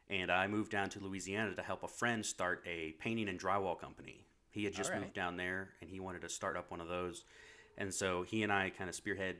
[0.09, 3.77] and I moved down to Louisiana to help a friend start a painting and drywall
[3.77, 4.25] company.
[4.51, 5.01] He had just right.
[5.01, 7.25] moved down there and he wanted to start up one of those.
[7.77, 9.35] And so he and I kind of spearhead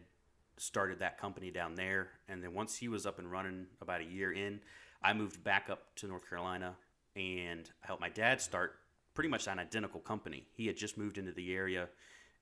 [0.60, 2.10] started that company down there.
[2.28, 4.60] And then once he was up and running about a year in,
[5.02, 6.76] I moved back up to North Carolina
[7.15, 8.76] and helped my dad start
[9.13, 10.45] pretty much an identical company.
[10.54, 11.89] He had just moved into the area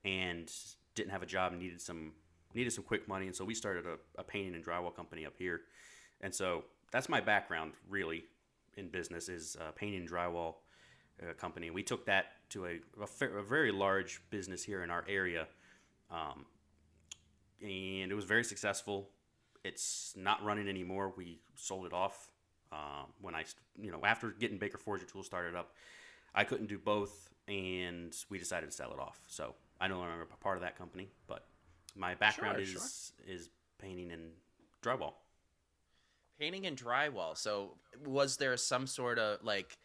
[0.04, 0.50] and
[0.94, 2.12] didn't have a job and needed some
[2.54, 3.26] needed some quick money.
[3.26, 5.60] And so we started a, a painting and drywall company up here.
[6.20, 8.24] And so that's my background really
[8.76, 10.54] in business is uh, painting and drywall
[11.22, 11.70] uh, company.
[11.70, 15.46] We took that to a, a, a very large business here in our area,
[16.10, 16.46] um,
[17.60, 19.10] and it was very successful.
[19.64, 21.12] It's not running anymore.
[21.16, 22.30] We sold it off
[22.72, 23.44] um, when I,
[23.80, 25.72] you know, after getting Baker Forger Tools started up.
[26.34, 29.20] I couldn't do both, and we decided to sell it off.
[29.26, 31.46] So I no longer a part of that company, but
[31.96, 34.30] my background Sure, is is painting and
[34.82, 35.14] drywall.
[36.38, 37.36] Painting and drywall.
[37.36, 39.76] So, was there some sort of like,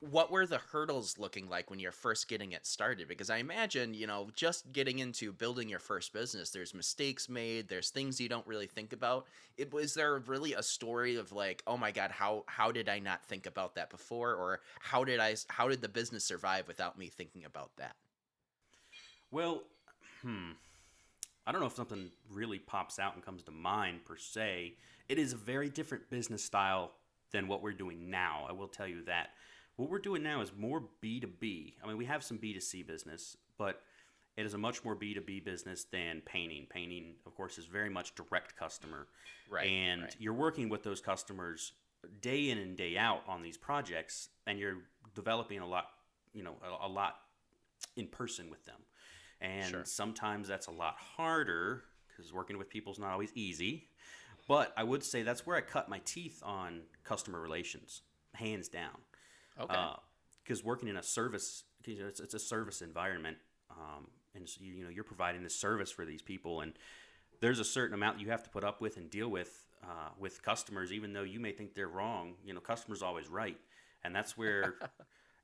[0.00, 3.08] what were the hurdles looking like when you're first getting it started?
[3.08, 7.68] Because I imagine, you know, just getting into building your first business, there's mistakes made,
[7.68, 9.26] there's things you don't really think about.
[9.58, 12.98] It was there really a story of like, oh my god, how how did I
[13.00, 16.98] not think about that before, or how did I how did the business survive without
[16.98, 17.96] me thinking about that?
[19.30, 19.64] Well,
[20.22, 20.52] hmm.
[21.46, 24.74] I don't know if something really pops out and comes to mind per se.
[25.08, 26.92] It is a very different business style
[27.30, 28.46] than what we're doing now.
[28.48, 29.30] I will tell you that.
[29.76, 31.74] What we're doing now is more B2B.
[31.82, 33.82] I mean, we have some B2C business, but
[34.36, 36.66] it is a much more B2B business than painting.
[36.70, 39.06] Painting, of course, is very much direct customer.
[39.50, 40.16] Right, And right.
[40.18, 41.72] you're working with those customers
[42.20, 44.78] day in and day out on these projects, and you're
[45.14, 45.88] developing a lot,
[46.32, 47.16] you know, a, a lot
[47.96, 48.80] in person with them.
[49.40, 49.84] And Sure.
[49.84, 53.88] sometimes that's a lot harder because working with people is not always easy.
[54.48, 58.02] But I would say that's where I cut my teeth on customer relations,
[58.34, 58.96] hands down.
[59.60, 59.74] Okay.
[60.42, 63.38] Because working in a service, 'cause, you know, it's, it's a service environment,
[63.70, 66.74] um, and so you, you know you're providing this service for these people, and
[67.40, 70.42] there's a certain amount you have to put up with and deal with uh, with
[70.42, 72.34] customers, even though you may think they're wrong.
[72.44, 73.58] You know, customers always right,
[74.04, 74.76] and that's where.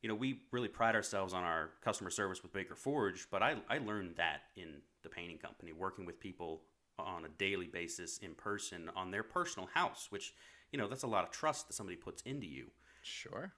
[0.03, 3.57] You know, we really pride ourselves on our customer service with Baker Forge, but I,
[3.71, 6.63] I learned that in the painting company, working with people
[6.99, 10.35] on a daily basis in person on their personal house, which,
[10.73, 12.67] you know, that's a lot of trust that somebody puts into you
[13.03, 13.53] sure.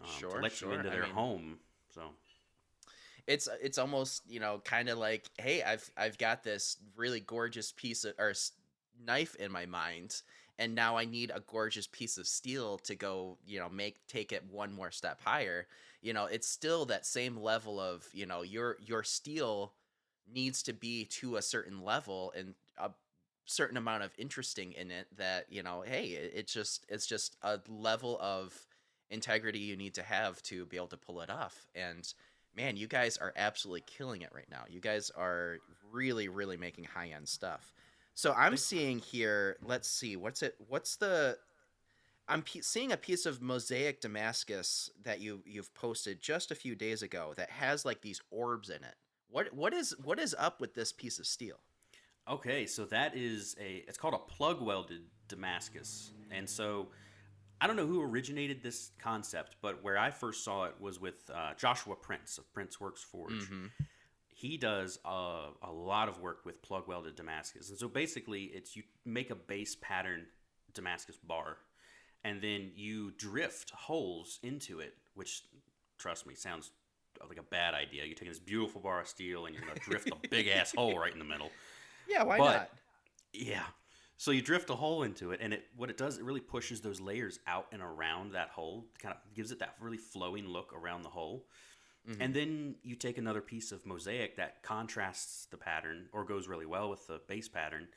[0.00, 0.70] Um, Sure, to let sure.
[0.70, 1.58] you into I their mean- home.
[1.94, 2.02] So
[3.26, 7.72] it's it's almost you know kind of like hey i've i've got this really gorgeous
[7.72, 8.32] piece of or
[9.06, 10.22] knife in my mind
[10.58, 14.32] and now i need a gorgeous piece of steel to go you know make take
[14.32, 15.66] it one more step higher
[16.02, 19.72] you know it's still that same level of you know your your steel
[20.32, 22.90] needs to be to a certain level and a
[23.44, 27.36] certain amount of interesting in it that you know hey it, it's just it's just
[27.42, 28.52] a level of
[29.12, 31.66] integrity you need to have to be able to pull it off.
[31.74, 32.12] And
[32.56, 34.64] man you guys are absolutely killing it right now.
[34.68, 35.58] You guys are
[35.92, 37.72] really really making high end stuff.
[38.14, 41.38] So i'm seeing here let's see what's it what's the
[42.28, 46.74] i'm pe- seeing a piece of mosaic damascus that you you've posted just a few
[46.74, 48.96] days ago that has like these orbs in it.
[49.30, 51.56] What what is what is up with this piece of steel?
[52.28, 56.12] Okay, so that is a it's called a plug welded Damascus.
[56.30, 56.88] And so
[57.62, 61.30] I don't know who originated this concept, but where I first saw it was with
[61.32, 63.48] uh, Joshua Prince of Prince Works Forge.
[64.34, 67.70] He does a, a lot of work with plug welded Damascus.
[67.70, 70.26] And so basically, it's you make a base pattern
[70.74, 71.58] Damascus bar,
[72.24, 75.42] and then you drift holes into it, which,
[75.98, 76.72] trust me, sounds
[77.28, 78.04] like a bad idea.
[78.04, 80.74] You're taking this beautiful bar of steel and you're going to drift a big ass
[80.74, 81.50] hole right in the middle.
[82.08, 82.70] yeah why But-
[83.32, 83.62] Yeah.
[84.22, 86.80] So you drift a hole into it, and it what it does, it really pushes
[86.80, 90.72] those layers out and around that hole, kind of gives it that really flowing look
[90.72, 91.48] around the hole.
[92.20, 96.66] And then you take another piece of mosaic that contrasts the pattern or goes really
[96.66, 97.88] well with the base pattern,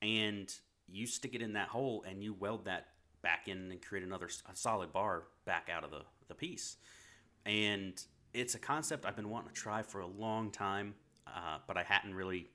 [0.00, 0.50] and
[0.88, 2.86] you stick it in that hole and you weld that
[3.20, 6.78] back in and create another solid bar back out of the, the piece.
[7.44, 10.94] And it's a concept I've been wanting to try for a long time,
[11.26, 12.48] uh, but I hadn't really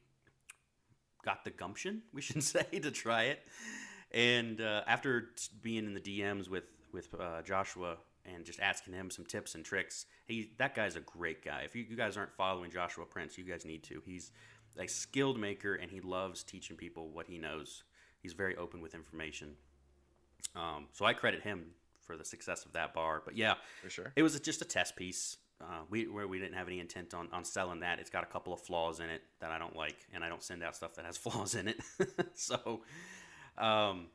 [1.24, 3.40] got the gumption, we should say, to try it.
[4.12, 5.30] And uh, after
[5.62, 9.64] being in the DMs with with uh, Joshua and just asking him some tips and
[9.64, 11.62] tricks, he that guy's a great guy.
[11.66, 14.02] If you, you guys aren't following Joshua Prince, you guys need to.
[14.06, 14.32] He's
[14.78, 17.84] a skilled maker and he loves teaching people what he knows.
[18.22, 19.56] He's very open with information.
[20.56, 23.22] Um, so I credit him for the success of that bar.
[23.24, 24.14] But yeah, For sure.
[24.16, 25.38] it was just a test piece.
[25.62, 28.00] Uh, we where we didn't have any intent on, on selling that.
[28.00, 30.44] It's got a couple of flaws in it that I don't like, and I don't
[30.44, 31.80] send out stuff that has flaws in it.
[32.34, 32.82] so,
[33.58, 34.08] um,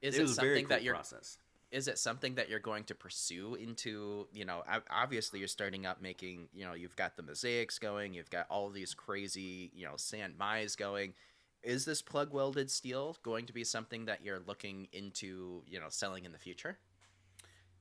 [0.00, 1.38] is it it, was a very something cool that you're process.
[1.70, 6.00] is it something that you're going to pursue into you know obviously you're starting up
[6.00, 9.94] making you know you've got the mosaics going you've got all these crazy you know
[9.96, 11.14] san mais going
[11.62, 15.86] is this plug welded steel going to be something that you're looking into you know
[15.88, 16.78] selling in the future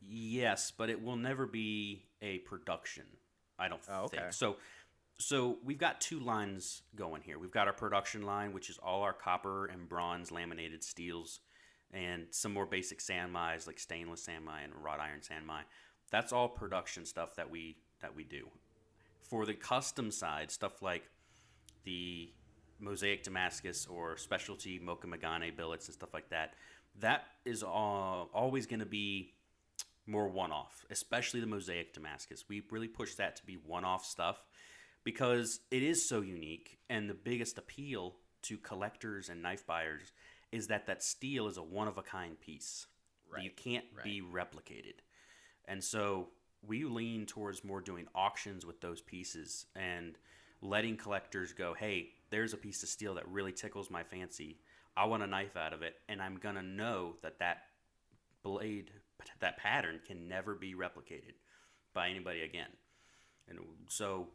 [0.07, 3.05] Yes, but it will never be a production.
[3.57, 4.17] I don't Oh, okay.
[4.17, 4.57] think so.
[5.19, 7.37] So we've got two lines going here.
[7.39, 11.39] We've got our production line, which is all our copper and bronze laminated steels,
[11.91, 15.61] and some more basic san mais like stainless san mai and wrought iron san mai.
[16.11, 18.49] That's all production stuff that we that we do.
[19.21, 21.03] For the custom side, stuff like
[21.85, 22.31] the
[22.79, 26.53] mosaic Damascus or specialty Mokume Gane billets and stuff like that,
[26.99, 29.33] that is all, always going to be
[30.05, 32.45] more one off, especially the Mosaic Damascus.
[32.49, 34.45] We really push that to be one off stuff
[35.03, 36.79] because it is so unique.
[36.89, 40.11] And the biggest appeal to collectors and knife buyers
[40.51, 42.87] is that that steel is a one of a kind piece.
[43.31, 43.43] Right.
[43.43, 44.99] You can't be replicated.
[45.65, 46.29] And so
[46.65, 50.17] we lean towards more doing auctions with those pieces and
[50.61, 54.59] letting collectors go, hey, there's a piece of steel that really tickles my fancy.
[54.95, 57.63] I want a knife out of it, and I'm going to know that that
[58.43, 58.91] blade,
[59.39, 61.33] that pattern can never be replicated
[61.93, 62.69] by anybody again.
[63.47, 64.29] And so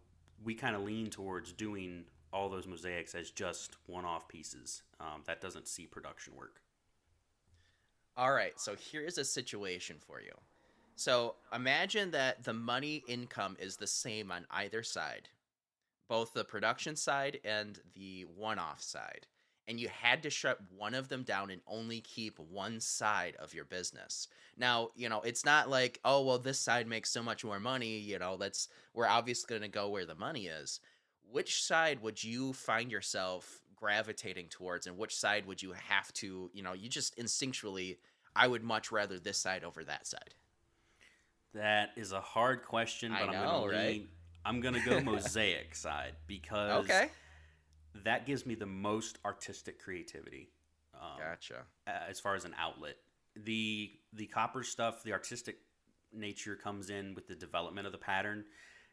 [0.44, 5.22] we kind of lean towards doing all those mosaics as just one off pieces um,
[5.26, 6.60] that doesn't see production work.
[8.16, 10.32] All right, so here's a situation for you.
[10.96, 15.28] So imagine that the money income is the same on either side,
[16.08, 19.28] both the production side and the one off side.
[19.68, 23.54] And you had to shut one of them down and only keep one side of
[23.54, 24.26] your business.
[24.56, 27.98] Now, you know, it's not like, oh, well, this side makes so much more money,
[27.98, 30.80] you know, let's, we're obviously going to go where the money is.
[31.30, 36.50] Which side would you find yourself gravitating towards, and which side would you have to,
[36.52, 37.98] you know, you just instinctually,
[38.34, 40.34] I would much rather this side over that side.
[41.54, 43.88] That is a hard question, I but I'm gonna right?
[43.88, 44.08] lean.
[44.44, 47.08] I'm gonna go mosaic side because Okay.
[48.04, 50.50] That gives me the most artistic creativity
[50.94, 51.62] um, Gotcha.
[51.86, 52.96] as far as an outlet.
[53.36, 55.58] The the copper stuff, the artistic
[56.12, 58.44] nature comes in with the development of the pattern,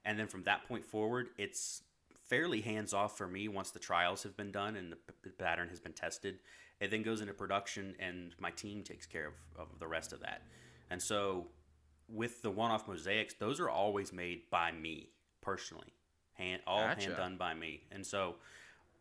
[0.04, 1.82] and then from that point forward, it's
[2.28, 5.70] fairly hands off for me once the trials have been done and the, p- pattern
[5.70, 6.40] has been tested.
[6.80, 9.34] It then goes into production, and my team takes care of,
[9.72, 10.42] of the rest of that.
[10.90, 11.48] And so,
[12.10, 15.10] with the one off mosaics, those are always made by me
[15.42, 15.94] personally,
[16.34, 17.02] hand all Gotcha.
[17.02, 17.84] hand done by me.
[17.92, 18.36] And so,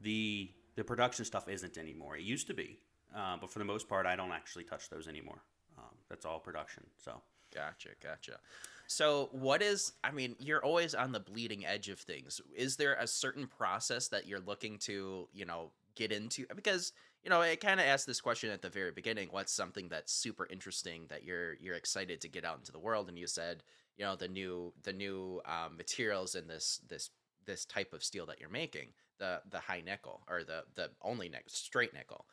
[0.04, 2.16] the the production stuff isn't anymore.
[2.16, 2.78] It used to be,
[3.14, 5.42] uh, but for the most part, I don't actually touch those anymore.
[5.76, 6.84] Um, that's all production.
[6.96, 7.20] So
[7.54, 8.38] Gotcha, gotcha.
[8.86, 12.40] So, what is, I mean, you're always on the bleeding edge of things.
[12.54, 16.46] Is there a certain process that you're looking to, you know, get into?
[16.54, 19.28] Because, you know, I kind of asked this question at the very beginning.
[19.30, 23.08] What's something that's super interesting that you're you're excited to get out into the world?
[23.08, 23.62] And you said,
[23.96, 27.10] you know, the new the new um, materials and this this
[27.46, 31.28] this type of steel that you're making, the the high nickel or the the only
[31.28, 32.26] nickel, straight nickel.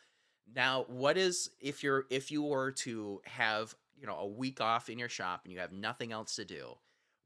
[0.54, 4.89] Now, what is if you're if you were to have you know a week off
[4.89, 6.76] in your shop and you have nothing else to do?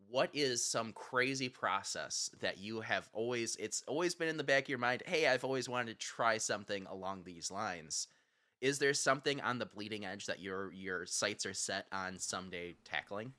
[0.08, 4.64] What is some crazy process that you have always it's always been in the back
[4.64, 5.04] of your mind?
[5.06, 8.08] Hey, I've always wanted to try something along these lines.
[8.62, 12.76] Is there something on the bleeding edge that your your sights are set on someday
[12.84, 13.34] tackling?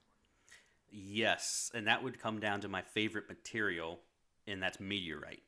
[0.90, 4.00] yes, and that would come down to my favorite material,
[4.46, 5.42] and that's meteorite.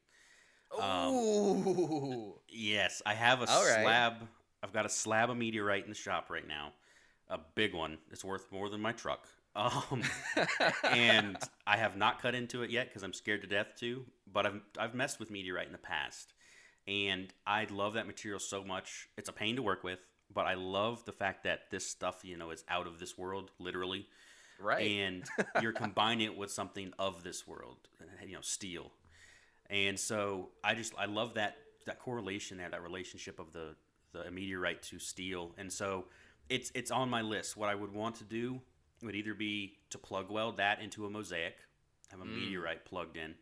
[0.77, 3.83] Um, Yes, I have a All right.
[3.83, 4.29] slab.
[4.63, 6.73] I've got a slab of meteorite in the shop right now,
[7.29, 7.99] a big one.
[8.11, 9.27] It's worth more than my truck.
[9.57, 10.03] Um,
[10.85, 14.05] and I have not cut into it yet because I'm scared to death to.
[14.33, 16.33] But I've I've messed with meteorite in the past,
[16.87, 19.09] and I love that material so much.
[19.17, 19.99] It's a pain to work with,
[20.33, 23.51] but I love the fact that this stuff, you know, is out of this world,
[23.59, 24.07] literally,
[24.61, 24.87] right.
[24.87, 25.25] and
[25.61, 27.89] you're combining it with something of this world,
[28.25, 28.93] you know, steel.
[29.71, 33.75] And so I just I love that that correlation there, that relationship of the
[34.13, 35.55] the meteorite to steel.
[35.59, 36.07] And so
[36.49, 37.57] it's it's on my list.
[37.57, 38.61] What I would want to do
[39.03, 41.57] would either be to plug weld that into a mosaic,
[42.11, 43.35] have a meteorite plugged in,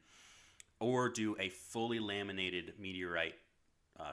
[0.81, 3.37] or do a fully laminated meteorite
[3.99, 4.13] uh,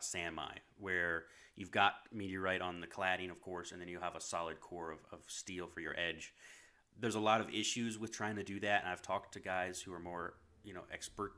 [0.78, 4.59] where you've got meteorite on the cladding, of course, and then you have a solid
[4.61, 6.34] core of, of steel for your edge.
[6.99, 9.82] There's a lot of issues with trying to do that, and I've talked to guys
[9.82, 11.34] who are more, you know, expert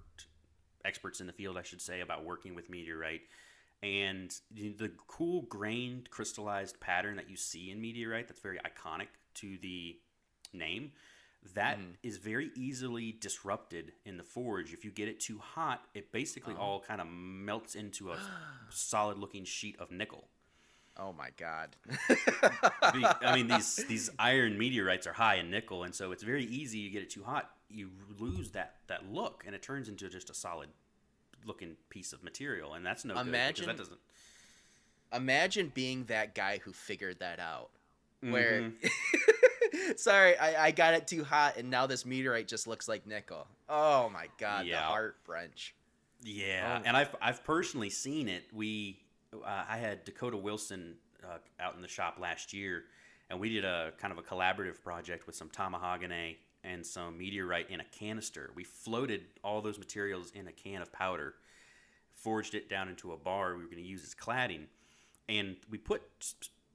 [0.86, 3.22] experts in the field, I should say, about working with meteorite.
[3.84, 9.58] And the cool grained crystallized pattern that you see in meteorite that's very iconic to
[9.62, 9.98] the
[10.54, 10.92] name,
[11.54, 11.92] that mm-hmm.
[12.02, 14.74] is very easily disrupted in the forge.
[14.74, 16.64] If you get it too hot, it basically uh-huh.
[16.64, 18.18] all kind of melts into a
[18.70, 20.28] solid looking sheet of nickel.
[20.98, 21.76] Oh my god.
[22.82, 26.80] I mean, these these iron meteorites are high in nickel, and so it's very easy.
[26.80, 27.90] You get it too hot, you
[28.20, 30.70] lose that that look, and it turns into just a solid
[31.46, 34.00] looking piece of material, and that's no good Imagine- because that doesn't.
[35.14, 37.70] Imagine being that guy who figured that out.
[38.22, 39.92] Where Mm-hmm.
[39.98, 43.46] Sorry, I, I got it too hot and now this meteorite just looks like nickel.
[43.70, 44.82] Oh my god, the Yeah.
[44.82, 45.76] heart wrench.
[46.24, 46.84] Yeah, Oh.
[46.86, 48.44] and I've I've personally seen it.
[48.54, 49.00] We
[49.34, 52.86] uh, I had Dakota Wilson uh, out in the shop last year,
[53.30, 57.70] and we did a kind of a collaborative project with some tamahagane and some meteorite
[57.70, 58.52] in a canister.
[58.56, 61.36] We floated all those materials in a can of powder,
[62.14, 64.66] forged it down into a bar we were going to use as cladding,
[65.30, 66.02] and we put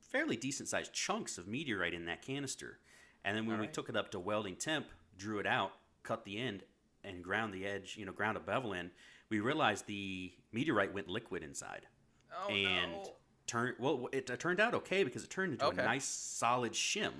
[0.01, 2.79] fairly decent sized chunks of meteorite in that canister.
[3.25, 4.87] And then when we took it up to welding temp,
[5.19, 5.73] drew it out,
[6.03, 6.63] cut the end,
[7.05, 8.91] and ground the edge, you know, ground a bevel in,
[9.29, 11.87] we realized the meteorite went liquid inside
[12.35, 13.13] Oh and no.
[13.47, 14.09] turned well.
[14.13, 15.83] It uh, turned out okay because it turned into Okay.
[15.83, 17.13] a nice solid shim,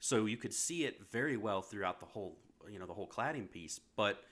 [0.00, 2.36] so you could see it very well throughout the whole,
[2.70, 3.80] you know, the whole cladding piece.
[3.96, 4.22] But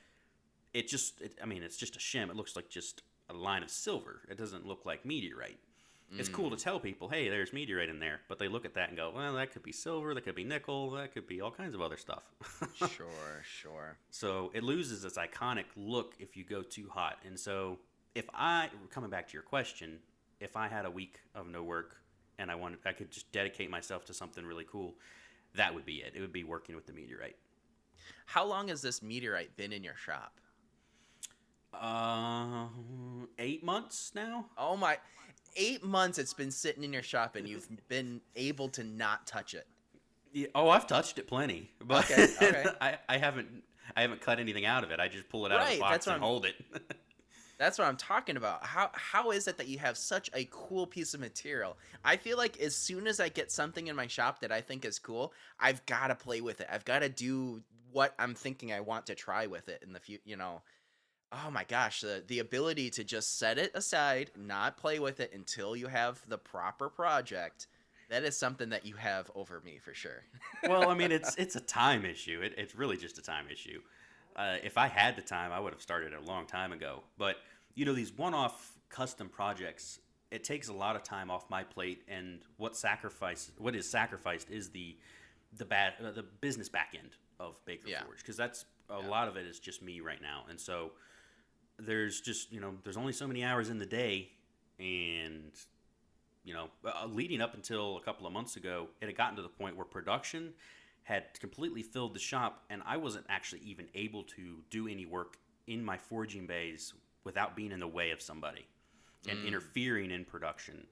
[0.74, 2.28] it just, it, I mean, it's just a shim.
[2.30, 4.20] It looks like just a line of silver.
[4.30, 5.58] It doesn't look like meteorite.
[6.18, 6.56] It's cool Mm.
[6.56, 9.10] to tell people, hey, there's meteorite in there, but they look at that and go,
[9.12, 11.80] well, that could be silver, that could be nickel, that could be all kinds of
[11.82, 12.22] other stuff.
[12.76, 13.96] sure, sure.
[14.10, 17.18] So it loses its iconic look if you go too hot.
[17.26, 17.80] And so
[18.14, 19.98] if I coming back to your question,
[20.38, 21.96] if I had a week of no work
[22.38, 24.94] and I wanted I could just dedicate myself to something really cool,
[25.56, 26.12] that would be it.
[26.14, 27.36] It would be working with the meteorite.
[28.26, 30.40] How long has this meteorite been in your shop?
[31.72, 32.66] Uh,
[33.38, 34.46] eight months now.
[34.56, 34.98] Oh my
[35.56, 39.54] eight months it's been sitting in your shop and you've been able to not touch
[39.54, 39.66] it.
[40.32, 42.64] Yeah, oh, I've touched it plenty, but Okay, okay.
[42.80, 43.48] I, I haven't
[43.94, 45.00] I haven't cut anything out of it.
[45.00, 46.54] I just pull it out of the box and I'm- hold it.
[47.58, 48.64] That's what I'm talking about.
[48.64, 51.78] How how is it that you have such a cool piece of material?
[52.04, 54.84] I feel like as soon as I get something in my shop that I think
[54.84, 56.68] is cool, I've got to play with it.
[56.70, 60.00] I've got to do what I'm thinking I want to try with it in the
[60.00, 60.62] future, you know.
[61.32, 65.32] Oh my gosh, the the ability to just set it aside, not play with it
[65.32, 67.68] until you have the proper project.
[68.08, 70.24] That is something that you have over me for sure.
[70.62, 72.40] well, I mean, it's it's a time issue.
[72.42, 73.80] It, it's really just a time issue.
[74.36, 77.02] Uh, if I had the time, I would have started a long time ago.
[77.18, 77.36] But
[77.74, 79.98] you know, these one-off custom projects,
[80.30, 82.02] it takes a lot of time off my plate.
[82.08, 84.96] And what sacrifice, what is sacrificed, is the
[85.56, 87.10] the bad uh, the business back end
[87.40, 88.04] of Baker Yeah.
[88.04, 89.08] Forge because that's a Yeah.
[89.08, 90.44] lot of it is just me right now.
[90.50, 90.92] And so
[91.78, 94.30] there's just you know there's only so many hours in the day,
[94.78, 95.52] and
[96.44, 99.42] you know, uh, leading up until a couple of months ago, it had gotten to
[99.42, 100.52] the point where production
[101.06, 105.36] had completely filled the shop, and I wasn't actually even able to do any work
[105.68, 108.66] in my forging bays without being in the way of somebody
[109.28, 110.84] and interfering in production.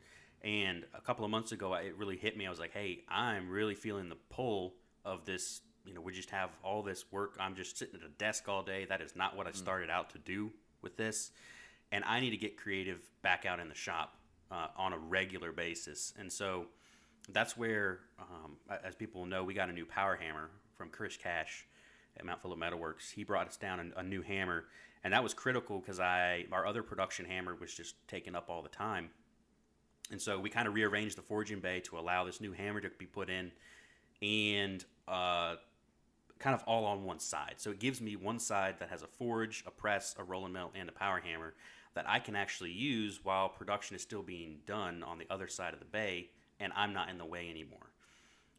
[0.43, 2.47] And a couple of months ago, it really hit me.
[2.47, 5.63] I was like, hey, I'm really feeling the pull of this.
[5.85, 7.37] You know, we just have all this work.
[7.41, 8.85] I'm just sitting at a desk all day.
[8.85, 11.33] That is not what I started out to do with this.
[11.91, 14.17] And I need to get creative back out in the shop
[14.53, 16.13] uh, on a regular basis.
[16.17, 16.67] And so
[17.33, 21.67] that's where, um, as people know, we got a new power hammer from Chris Cash
[22.19, 23.13] at Mount Phillip Metalworks.
[23.15, 24.65] He brought us down a, a new hammer,
[25.03, 28.63] and that was critical because I our other production hammer was just taken up all
[28.63, 29.11] the time.
[30.11, 32.91] And so we kind of rearranged the forging bay to allow this new hammer to
[32.99, 33.53] be put in,
[34.21, 35.57] and uh,
[36.39, 37.55] kind of all on one side.
[37.57, 40.73] So it gives me one side that has a forge, a press, a rolling mill,
[40.75, 41.55] and a power hammer
[41.95, 45.73] that I can actually use while production is still being done on the other side
[45.73, 46.29] of the bay,
[46.61, 47.91] and I'm not in the way anymore.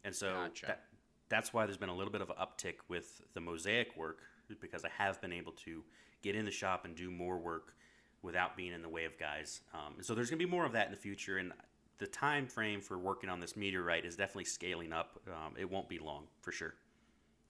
[0.04, 0.66] And so Gotcha.
[0.66, 0.82] that,
[1.28, 4.20] that's why there's been a little bit of an uptick with the mosaic work
[4.60, 5.82] because I have been able to
[6.22, 7.74] get in the shop and do more work
[8.22, 9.60] without being in the way of guys.
[9.74, 11.52] Um, so there's going to be more of that in the future, and
[11.98, 15.20] the time frame for working on this meteorite is definitely scaling up.
[15.28, 16.74] Um, it won't be long for sure.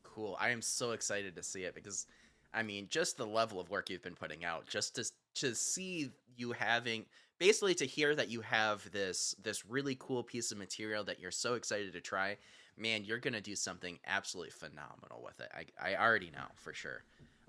[0.03, 0.37] Cool.
[0.41, 2.07] I am so excited to see it because
[2.55, 5.05] I mean, just the level of work you've been putting out, just to
[5.37, 7.05] to see you having
[7.39, 11.31] basically to hear that you have this this really cool piece of material that you're
[11.31, 12.37] so excited to try,
[12.77, 15.51] man, you're going to do something absolutely phenomenal with it.
[15.55, 17.03] I I already know for sure.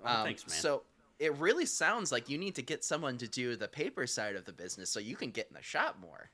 [0.04, 0.56] Well, thanks, man.
[0.56, 0.84] Um, So
[1.20, 4.46] it really sounds like you need to get someone to do the paper side of
[4.46, 6.30] the business so you can get in the shop more.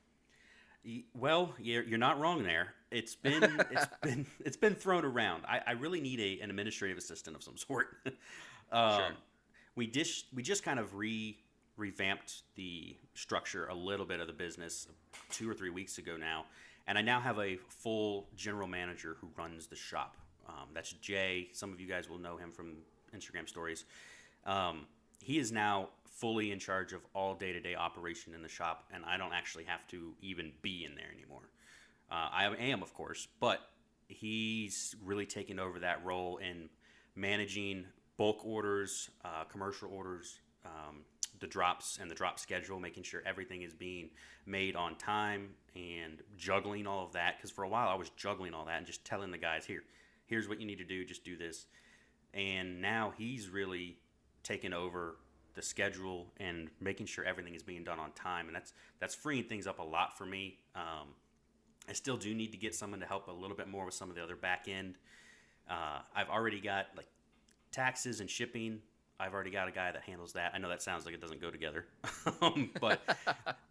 [1.14, 2.74] Well, you're, you're not wrong there.
[2.90, 5.44] It's been it's been it's been thrown around.
[5.48, 7.96] I, I really need a, an administrative assistant of some sort.
[8.72, 9.10] um, Sure.
[9.76, 11.36] We just we just kind of re
[11.76, 14.88] revamped the structure a little bit of the business
[15.30, 16.44] two or three weeks ago now,
[16.86, 20.16] and I now have a full general manager who runs the shop.
[20.48, 21.48] Um, that's Jay.
[21.52, 22.76] Some of you guys will know him from
[23.16, 23.84] Instagram stories.
[24.44, 24.86] Um,
[25.22, 28.84] he is now fully in charge of all day to day operation in the shop,
[28.92, 31.48] and I don't actually have to even be in there anymore.
[32.10, 33.60] Uh, I am, of course, but
[34.08, 36.68] he's really taken over that role in
[37.16, 41.00] managing bulk orders, uh, commercial orders, um,
[41.40, 44.10] the drops and the drop schedule, making sure everything is being
[44.46, 47.36] made on time and juggling all of that.
[47.36, 49.82] Because for a while I was juggling all that and just telling the guys, here,
[50.26, 51.66] here's what you need to do, just do this.
[52.32, 53.98] And now he's really
[54.42, 55.16] taken over
[55.54, 59.44] the schedule and making sure everything is being done on time, and that's that's freeing
[59.44, 60.58] things up a lot for me.
[60.74, 61.08] Um,
[61.88, 64.10] I still do need to get someone to help a little bit more with some
[64.10, 64.96] of the other back end.
[65.70, 67.06] Uh, I've already got like
[67.70, 68.80] taxes and shipping.
[69.18, 70.52] I've already got a guy that handles that.
[70.54, 71.86] I know that sounds like it doesn't go together,
[72.42, 73.00] um, but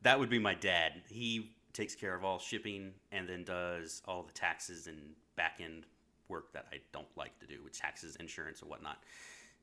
[0.01, 1.01] that would be my dad.
[1.09, 4.97] He takes care of all shipping and then does all the taxes and
[5.35, 5.85] back end
[6.29, 9.03] work that I don't like to do with taxes, insurance, and whatnot.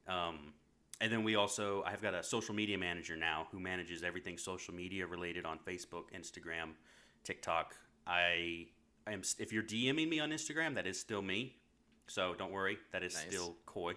[0.06, 0.52] Um,
[1.00, 4.74] and then we also I've got a social media manager now who manages everything social
[4.74, 6.72] media related on Facebook, Instagram,
[7.24, 7.74] TikTok.
[8.06, 8.66] I
[9.06, 11.56] am if you're DMing me on Instagram, that is still me.
[12.06, 13.24] So don't worry, that is nice.
[13.26, 13.94] still Coy.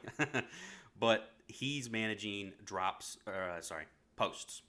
[0.99, 3.85] but he's managing drops, uh, sorry,
[4.15, 4.61] posts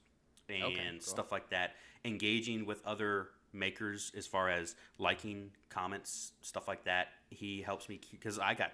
[0.49, 1.01] and okay, cool.
[1.01, 7.09] stuff like that, engaging with other makers as far as liking comments, stuff like that.
[7.31, 8.72] He helps me because I got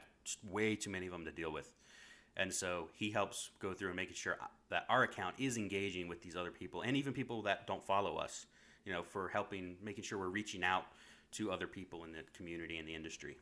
[0.49, 1.73] way too many of them to deal with.
[2.37, 4.37] And so he helps go through and making sure
[4.71, 8.17] that our account is engaging with these other people and even people that don't follow
[8.17, 8.47] us,
[8.85, 10.85] you know, for helping, making sure we're reaching out
[11.33, 13.37] to other people in the community and the industry.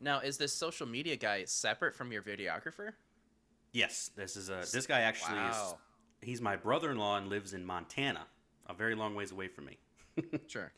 [0.00, 2.92] Now, is this social media guy separate from your videographer?
[3.74, 5.50] Yes, this is a this guy actually wow.
[5.50, 5.74] is
[6.22, 8.26] he's my brother-in-law and lives in Montana,
[8.68, 9.78] a very long ways away from me.
[10.46, 10.72] sure.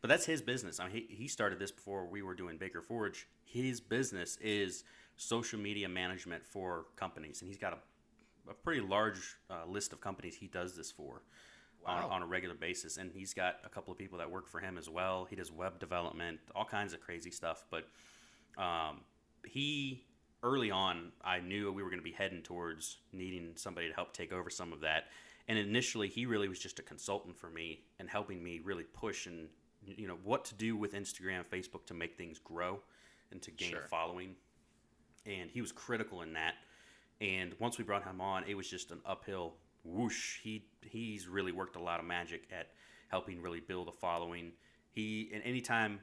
[0.00, 0.80] But that's his business.
[0.80, 3.28] I mean, he, he started this before we were doing Baker Forge.
[3.44, 4.82] His business is
[5.16, 10.00] social media management for companies, and he's got a, a pretty large uh, list of
[10.00, 11.22] companies he does this for
[11.86, 12.06] wow.
[12.06, 12.96] on, on, a regular basis.
[12.96, 15.24] And he's got a couple of people that work for him as well.
[15.28, 17.64] He does web development, all kinds of crazy stuff.
[17.70, 17.86] But
[18.60, 19.02] um,
[19.44, 20.02] he
[20.42, 24.12] early on, I knew we were going to be heading towards needing somebody to help
[24.12, 25.04] take over some of that.
[25.48, 29.26] And initially, he really was just a consultant for me and helping me really push
[29.26, 29.48] and
[29.82, 32.80] you know what to do with Instagram, Facebook to make things grow
[33.32, 33.80] and to gain sure.
[33.80, 34.34] a following
[35.26, 36.54] and he was critical in that.
[37.20, 40.38] And once we brought him on, it was just an uphill whoosh.
[40.42, 42.68] He he's really worked a lot of magic at
[43.08, 44.52] helping really build a following.
[44.90, 46.00] He and anytime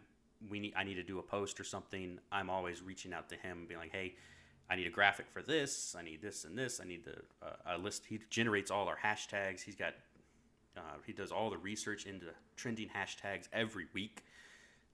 [0.50, 3.36] we need I need to do a post or something, I'm always reaching out to
[3.36, 4.16] him and being like, hey.
[4.70, 5.96] I need a graphic for this.
[5.98, 6.82] I need this and this.
[6.82, 8.04] I need the uh, a list.
[8.06, 9.62] He generates all our hashtags.
[9.62, 9.94] He's got
[10.76, 12.26] uh, he does all the research into
[12.58, 14.26] trending hashtags every week.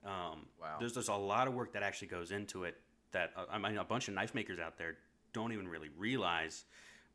[0.04, 0.76] Um, wow.
[0.78, 2.76] There's there's a lot of work that actually goes into it
[3.10, 4.96] that uh, I mean, a bunch of knife makers out there
[5.32, 6.66] don't even really realize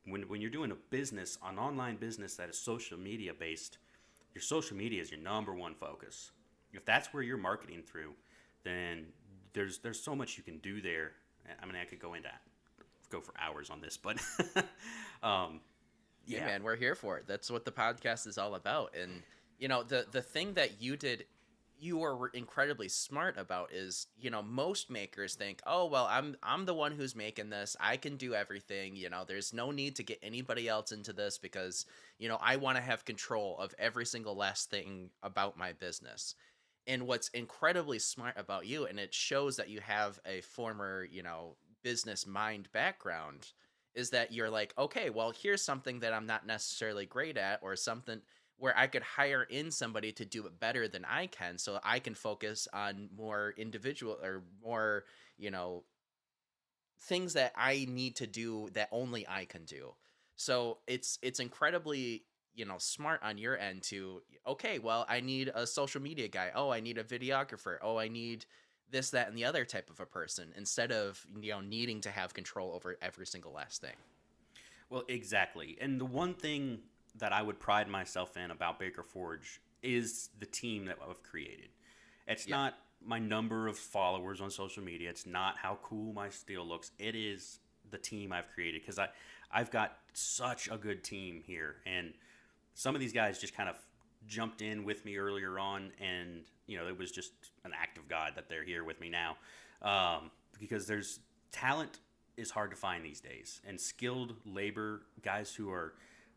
[0.06, 3.78] when, when you're doing a business, an online business that is social media based,
[4.34, 6.32] your social media is your number one focus.
[6.74, 8.13] If that's where you're marketing through,
[8.63, 9.07] then
[9.53, 11.11] there's there's so much you can do there.
[11.61, 12.30] I mean, I could go into
[13.09, 14.17] go for hours on this, but
[15.24, 15.61] um,
[16.26, 16.39] yeah.
[16.39, 17.26] yeah, man, we're here for it.
[17.28, 18.95] That's what the podcast is all about.
[18.95, 19.24] And
[19.57, 21.26] you know, the the thing that you did
[21.82, 26.65] you are incredibly smart about is you know most makers think oh well i'm i'm
[26.65, 30.03] the one who's making this i can do everything you know there's no need to
[30.03, 31.86] get anybody else into this because
[32.17, 36.36] you know i want to have control of every single last thing about my business
[36.88, 41.24] and what's incredibly smart about you and it shows that you have a former you
[41.24, 43.52] know business mind background
[43.96, 47.76] is that you're like okay well here's something that i'm not necessarily great at or
[47.76, 48.22] something
[48.60, 52.00] where I could hire in somebody to do it better than I can so I
[52.00, 55.06] can focus on more individual or more,
[55.38, 55.86] you know,
[57.02, 59.94] things that I need to do that only I can do.
[60.36, 62.26] So it's it's incredibly,
[62.56, 66.52] you know, smart on your end to okay, well, I need a social media guy.
[66.54, 67.78] Oh, I need a videographer.
[67.82, 68.45] Oh, I need
[68.91, 72.10] this that and the other type of a person instead of, you know, needing to
[72.10, 73.95] have control over every single last thing.
[74.89, 75.78] Well, exactly.
[75.80, 76.80] And the one thing
[77.16, 81.70] that I would pride myself in about Baker Forge is the team that I've created.
[82.28, 82.56] It's yeah.
[82.56, 82.74] not
[83.06, 85.10] my number of followers on social media.
[85.10, 86.91] It's not how cool my steel looks.
[87.00, 89.10] It is the team I've created because I
[89.52, 92.14] I've got such a good team here, and
[92.74, 93.76] some of these guys just kind of
[94.28, 97.32] jumped in with me earlier on, and you know it was just
[97.63, 99.38] an act of God that they're here with me now,
[99.82, 101.20] um, because there's
[101.51, 101.99] talent
[102.38, 105.93] is hard to find these days, and skilled labor guys who are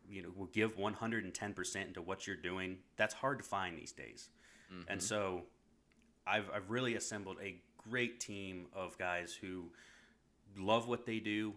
[0.09, 4.29] you know will give 110% into what you're doing that's hard to find these days.
[4.71, 4.91] Mm-hmm.
[4.91, 5.43] and so
[6.25, 7.55] I've, I've really assembled a
[7.89, 9.65] great team of guys who
[10.57, 11.53] love what they do.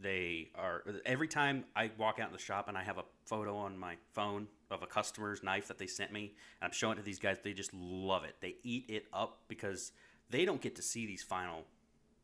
[0.00, 3.56] They are every time I walk out in the shop and I have a photo
[3.56, 7.00] on my phone of a customer's knife that they sent me, and I'm showing it
[7.00, 7.38] to these guys.
[7.42, 8.36] They just love it.
[8.40, 9.92] They eat it up because
[10.30, 11.64] they don't get to see these final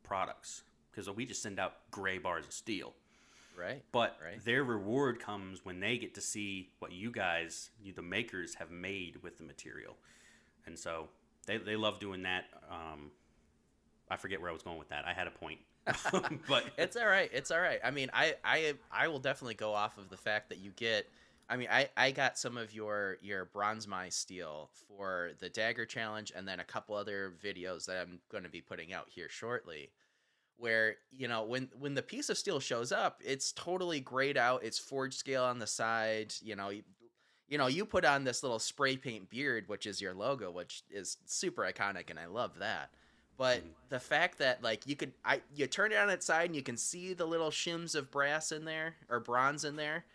[0.03, 2.93] products because we just send out gray bars of steel.
[3.57, 3.83] Right.
[3.91, 4.43] But Right.
[4.43, 8.69] their reward comes when they get to see what you guys, you, the makers, have
[8.71, 9.95] made with the material,
[10.65, 11.09] and so
[11.45, 12.45] they they love doing that.
[12.69, 13.11] Um,
[14.09, 15.05] I forget where I was going with that.
[15.05, 15.59] I had a point,
[16.47, 17.29] but it's all right.
[17.33, 17.79] It's all right.
[17.83, 21.07] I mean, I I I will definitely go off of the fact that you get.
[21.47, 25.85] I mean, I I got some of your your bronze mai steel for the dagger
[25.85, 29.29] challenge, and then a couple other videos that I'm going to be putting out here
[29.29, 29.91] shortly.
[30.57, 34.63] Where you know when when the piece of steel shows up, it's totally grayed out.
[34.63, 36.33] It's forge scale on the side.
[36.41, 36.83] You know, you,
[37.47, 40.83] you know, you put on this little spray paint beard, which is your logo, which
[40.89, 42.89] is super iconic, and I love that.
[43.37, 43.73] But Mhm.
[43.89, 46.63] the fact that like you could, I you turn it on its side and you
[46.63, 50.05] can see the little shims of brass in there or bronze in there.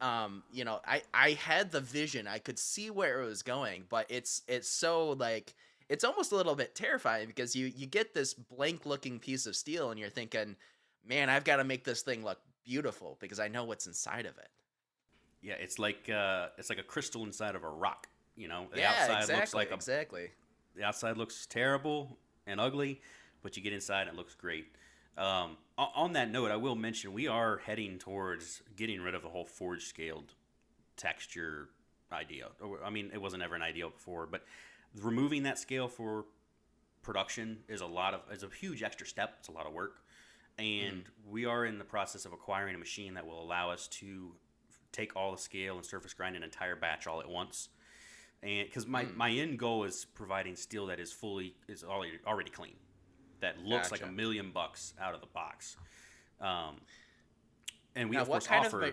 [0.00, 2.26] Um, you know, I I had the vision.
[2.28, 5.54] I could see where it was going, but it's it's so like
[5.88, 9.56] it's almost a little bit terrifying because you you get this blank looking piece of
[9.56, 10.56] steel and you're thinking,
[11.04, 14.38] man, I've got to make this thing look beautiful because I know what's inside of
[14.38, 14.48] it.
[15.40, 18.08] yeah, it's like uh, it's like a crystal inside of a rock.
[18.36, 20.30] You know, the yeah, outside exactly, looks like a exactly.
[20.76, 22.18] the outside looks terrible
[22.48, 23.00] and ugly,
[23.42, 24.66] but you get inside and it looks great.
[25.16, 29.28] Um, on that note, I will mention we are heading towards getting rid of the
[29.28, 30.34] whole forge scaled
[30.96, 31.68] texture
[32.12, 32.46] idea.
[32.84, 34.44] I mean, it wasn't ever an idea before, but
[35.00, 36.24] removing that scale for
[37.02, 39.36] production is a lot of is a huge extra step.
[39.40, 40.02] It's a lot of work,
[40.58, 44.32] and we are in the process of acquiring a machine that will allow us to
[44.92, 47.68] take all the scale and surface grind an entire batch all at once
[48.42, 52.50] and because my, my end goal is providing steel that is fully is already already
[52.50, 52.74] clean
[53.40, 55.76] that looks like a million bucks out of the box
[56.40, 56.76] um,
[57.96, 58.92] and we Now, of course kind of offer ma-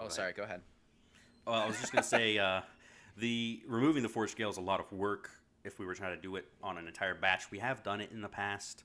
[0.00, 0.12] Oh, ahead.
[0.12, 0.32] sorry.
[0.32, 0.60] Go ahead.
[1.46, 2.60] well, i was just going to say uh,
[3.16, 5.30] the removing the forge scale is a lot of work
[5.64, 8.10] if we were trying to do it on an entire batch we have done it
[8.12, 8.84] in the past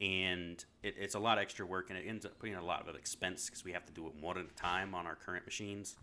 [0.00, 2.88] and it, it's a lot of extra work and it ends up putting a lot
[2.88, 5.44] of expense because we have to do it one at a time on our current
[5.44, 5.96] machines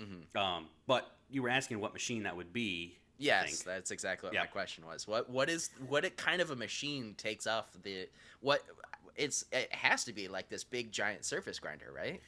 [0.00, 0.38] Mm-hmm.
[0.38, 4.42] um, but you were asking what machine that would be Yes, that's exactly what Yeah.
[4.42, 5.08] my question was.
[5.08, 8.08] What what is what it kind of a machine takes off the
[8.40, 8.62] what
[9.16, 12.20] it's it has to be like this big giant surface grinder, right?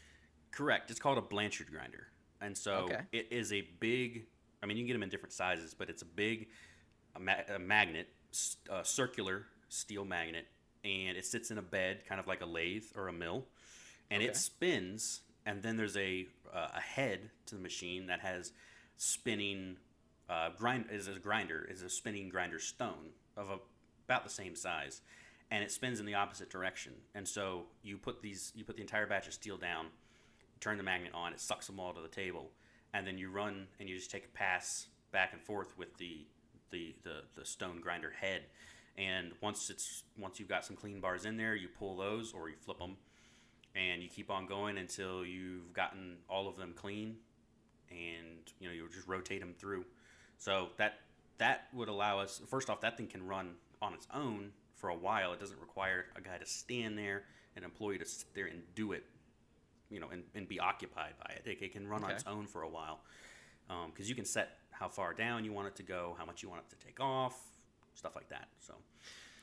[0.51, 0.91] Correct.
[0.91, 2.09] It's called a Blanchard grinder,
[2.41, 3.03] and so Okay.
[3.13, 4.27] it is a big.
[4.63, 6.49] I mean, you can get them in different sizes, but it's a big
[7.15, 8.09] a, ma- a magnet,
[8.69, 10.47] a circular steel magnet,
[10.83, 13.47] and it sits in a bed, kind of like a lathe or a mill,
[14.11, 14.29] and Okay.
[14.31, 15.21] it spins.
[15.47, 18.53] And then there's a uh, a head to the machine that has
[18.97, 19.77] spinning
[20.29, 23.59] uh, grind is a grinder is a spinning grinder stone of a,
[24.07, 25.01] about the same size,
[25.51, 26.93] and it spins in the opposite direction.
[27.15, 29.87] And so you put these you put the entire batch of steel down,
[30.61, 32.51] turn the magnet on, it sucks them all to the table,
[32.93, 36.27] and then you run and you just take a pass back and forth with the
[36.71, 38.43] the the, the stone grinder head.
[38.99, 42.49] And once it's once you've got some clean bars in there, you pull those or
[42.49, 42.97] you flip them,
[43.75, 47.17] and you keep on going until you've gotten all of them clean,
[47.91, 49.85] and you know you just rotate them through.
[50.39, 50.95] So that
[51.39, 52.41] that would allow us.
[52.49, 55.33] First off, that thing can run on its own for a while.
[55.33, 57.25] It doesn't require a guy to stand there,
[57.57, 59.05] an employee to sit there and do it,
[59.91, 61.43] you know, and, and be occupied by it.
[61.47, 63.01] It, it can run on its own for a while
[63.69, 66.43] um, because you can set how far down you want it to go, how much
[66.43, 67.39] you want it to take off,
[67.95, 68.49] stuff like that.
[68.61, 68.75] So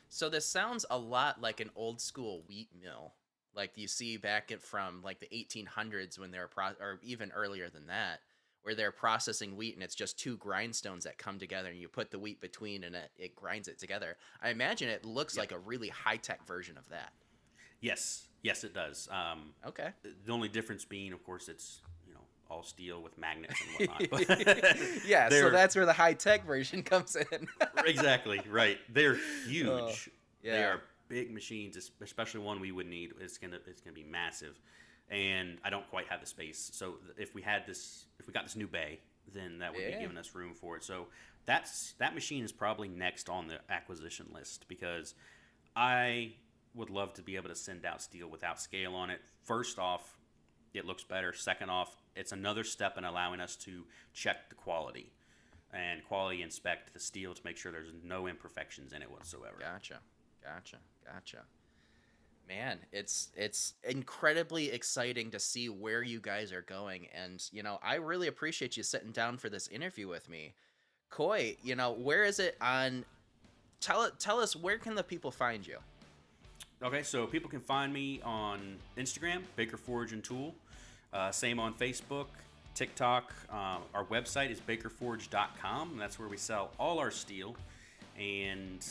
[0.09, 3.13] So this sounds a lot like an old school wheat mill,
[3.55, 7.69] like you see back in, from like the 1800s when they're pro- or even earlier
[7.69, 8.19] than that,
[8.63, 12.11] where they're processing wheat and it's just two grindstones that come together and you put
[12.11, 14.17] the wheat between and it, it grinds it together.
[14.41, 15.41] I imagine it looks Yep.
[15.43, 17.13] like a really high tech version of that.
[17.81, 19.07] yes, yes, it does.
[19.11, 19.89] Um, Okay.
[20.03, 24.27] the only difference being, of course, it's you know all steel with magnets and whatnot.
[25.05, 27.47] Yeah, so that's where the high tech version comes in.
[27.85, 28.77] exactly right.
[28.89, 29.17] They're
[29.47, 30.09] huge.
[30.09, 30.11] Oh,
[30.43, 33.14] They are big machines, especially one we would need.
[33.20, 34.60] It's gonna it's gonna be massive,
[35.10, 36.70] and I don't quite have the space.
[36.74, 38.99] So if we had this, if we got this new bay,
[39.34, 39.95] then that would Yeah.
[39.95, 40.84] be giving us room for it.
[40.84, 41.08] So
[41.45, 45.16] that's that machine is probably next on the acquisition list because
[45.76, 46.36] I
[46.74, 49.22] would love to be able to send out steel without scale on it.
[49.43, 50.18] First off,
[50.74, 51.34] it looks better.
[51.34, 55.12] Second off, it's another step in allowing us to check the quality
[55.74, 59.58] and quality inspect the steel to make sure there's no imperfections in it whatsoever.
[59.60, 59.99] Gotcha.
[60.43, 60.78] Gotcha.
[61.12, 61.43] Gotcha.
[62.47, 67.78] Man, it's it's incredibly exciting to see where you guys are going and you know,
[67.84, 70.53] I really appreciate you sitting down for this interview with me.
[71.10, 73.03] Coy, you know, where is it on
[73.82, 75.78] tell it tell us where can the people find you?
[76.84, 80.53] Okay, so people can find me on Instagram, Baker Forge and Tool.
[81.12, 82.28] Uh, same on Facebook,
[82.76, 83.34] TikTok.
[83.51, 87.55] Uh, our website is bakerforge.com, that's where we sell all our steel.
[88.20, 88.86] And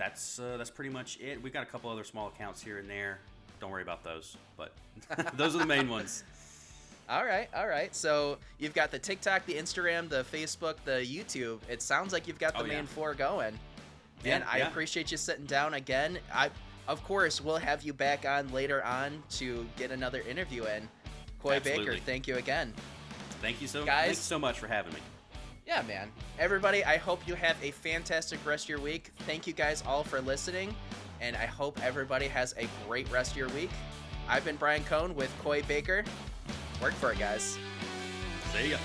[0.00, 1.40] that's uh, that's pretty much it.
[1.42, 3.18] We've got a couple other small accounts here and there.
[3.60, 4.72] Don't worry about those, but
[5.36, 6.24] those are the main ones.
[7.10, 7.92] All right, all right.
[7.92, 11.58] So you've got the TikTok, the Instagram, the Facebook, the YouTube.
[11.68, 12.74] It sounds like you've got the Oh, yeah.
[12.76, 13.58] main four going.
[14.22, 14.68] Yeah, and I yeah.
[14.68, 16.20] appreciate you sitting down again.
[16.32, 16.50] I,
[16.86, 20.88] of course, we'll have you back on later on to get another interview in.
[21.42, 22.72] Coy Baker, thank you again.
[23.42, 25.00] Thank you so Guys- thanks so much for having me.
[25.70, 26.10] Yeah, man.
[26.40, 29.12] Everybody, I hope you have a fantastic rest of your week.
[29.18, 30.74] Thank you guys all for listening,
[31.20, 33.70] and I hope everybody has a great rest of your week.
[34.28, 36.02] I've been Brian Cohn with Coy Baker.
[36.82, 37.56] Work for it, guys.
[38.52, 38.78] See ya.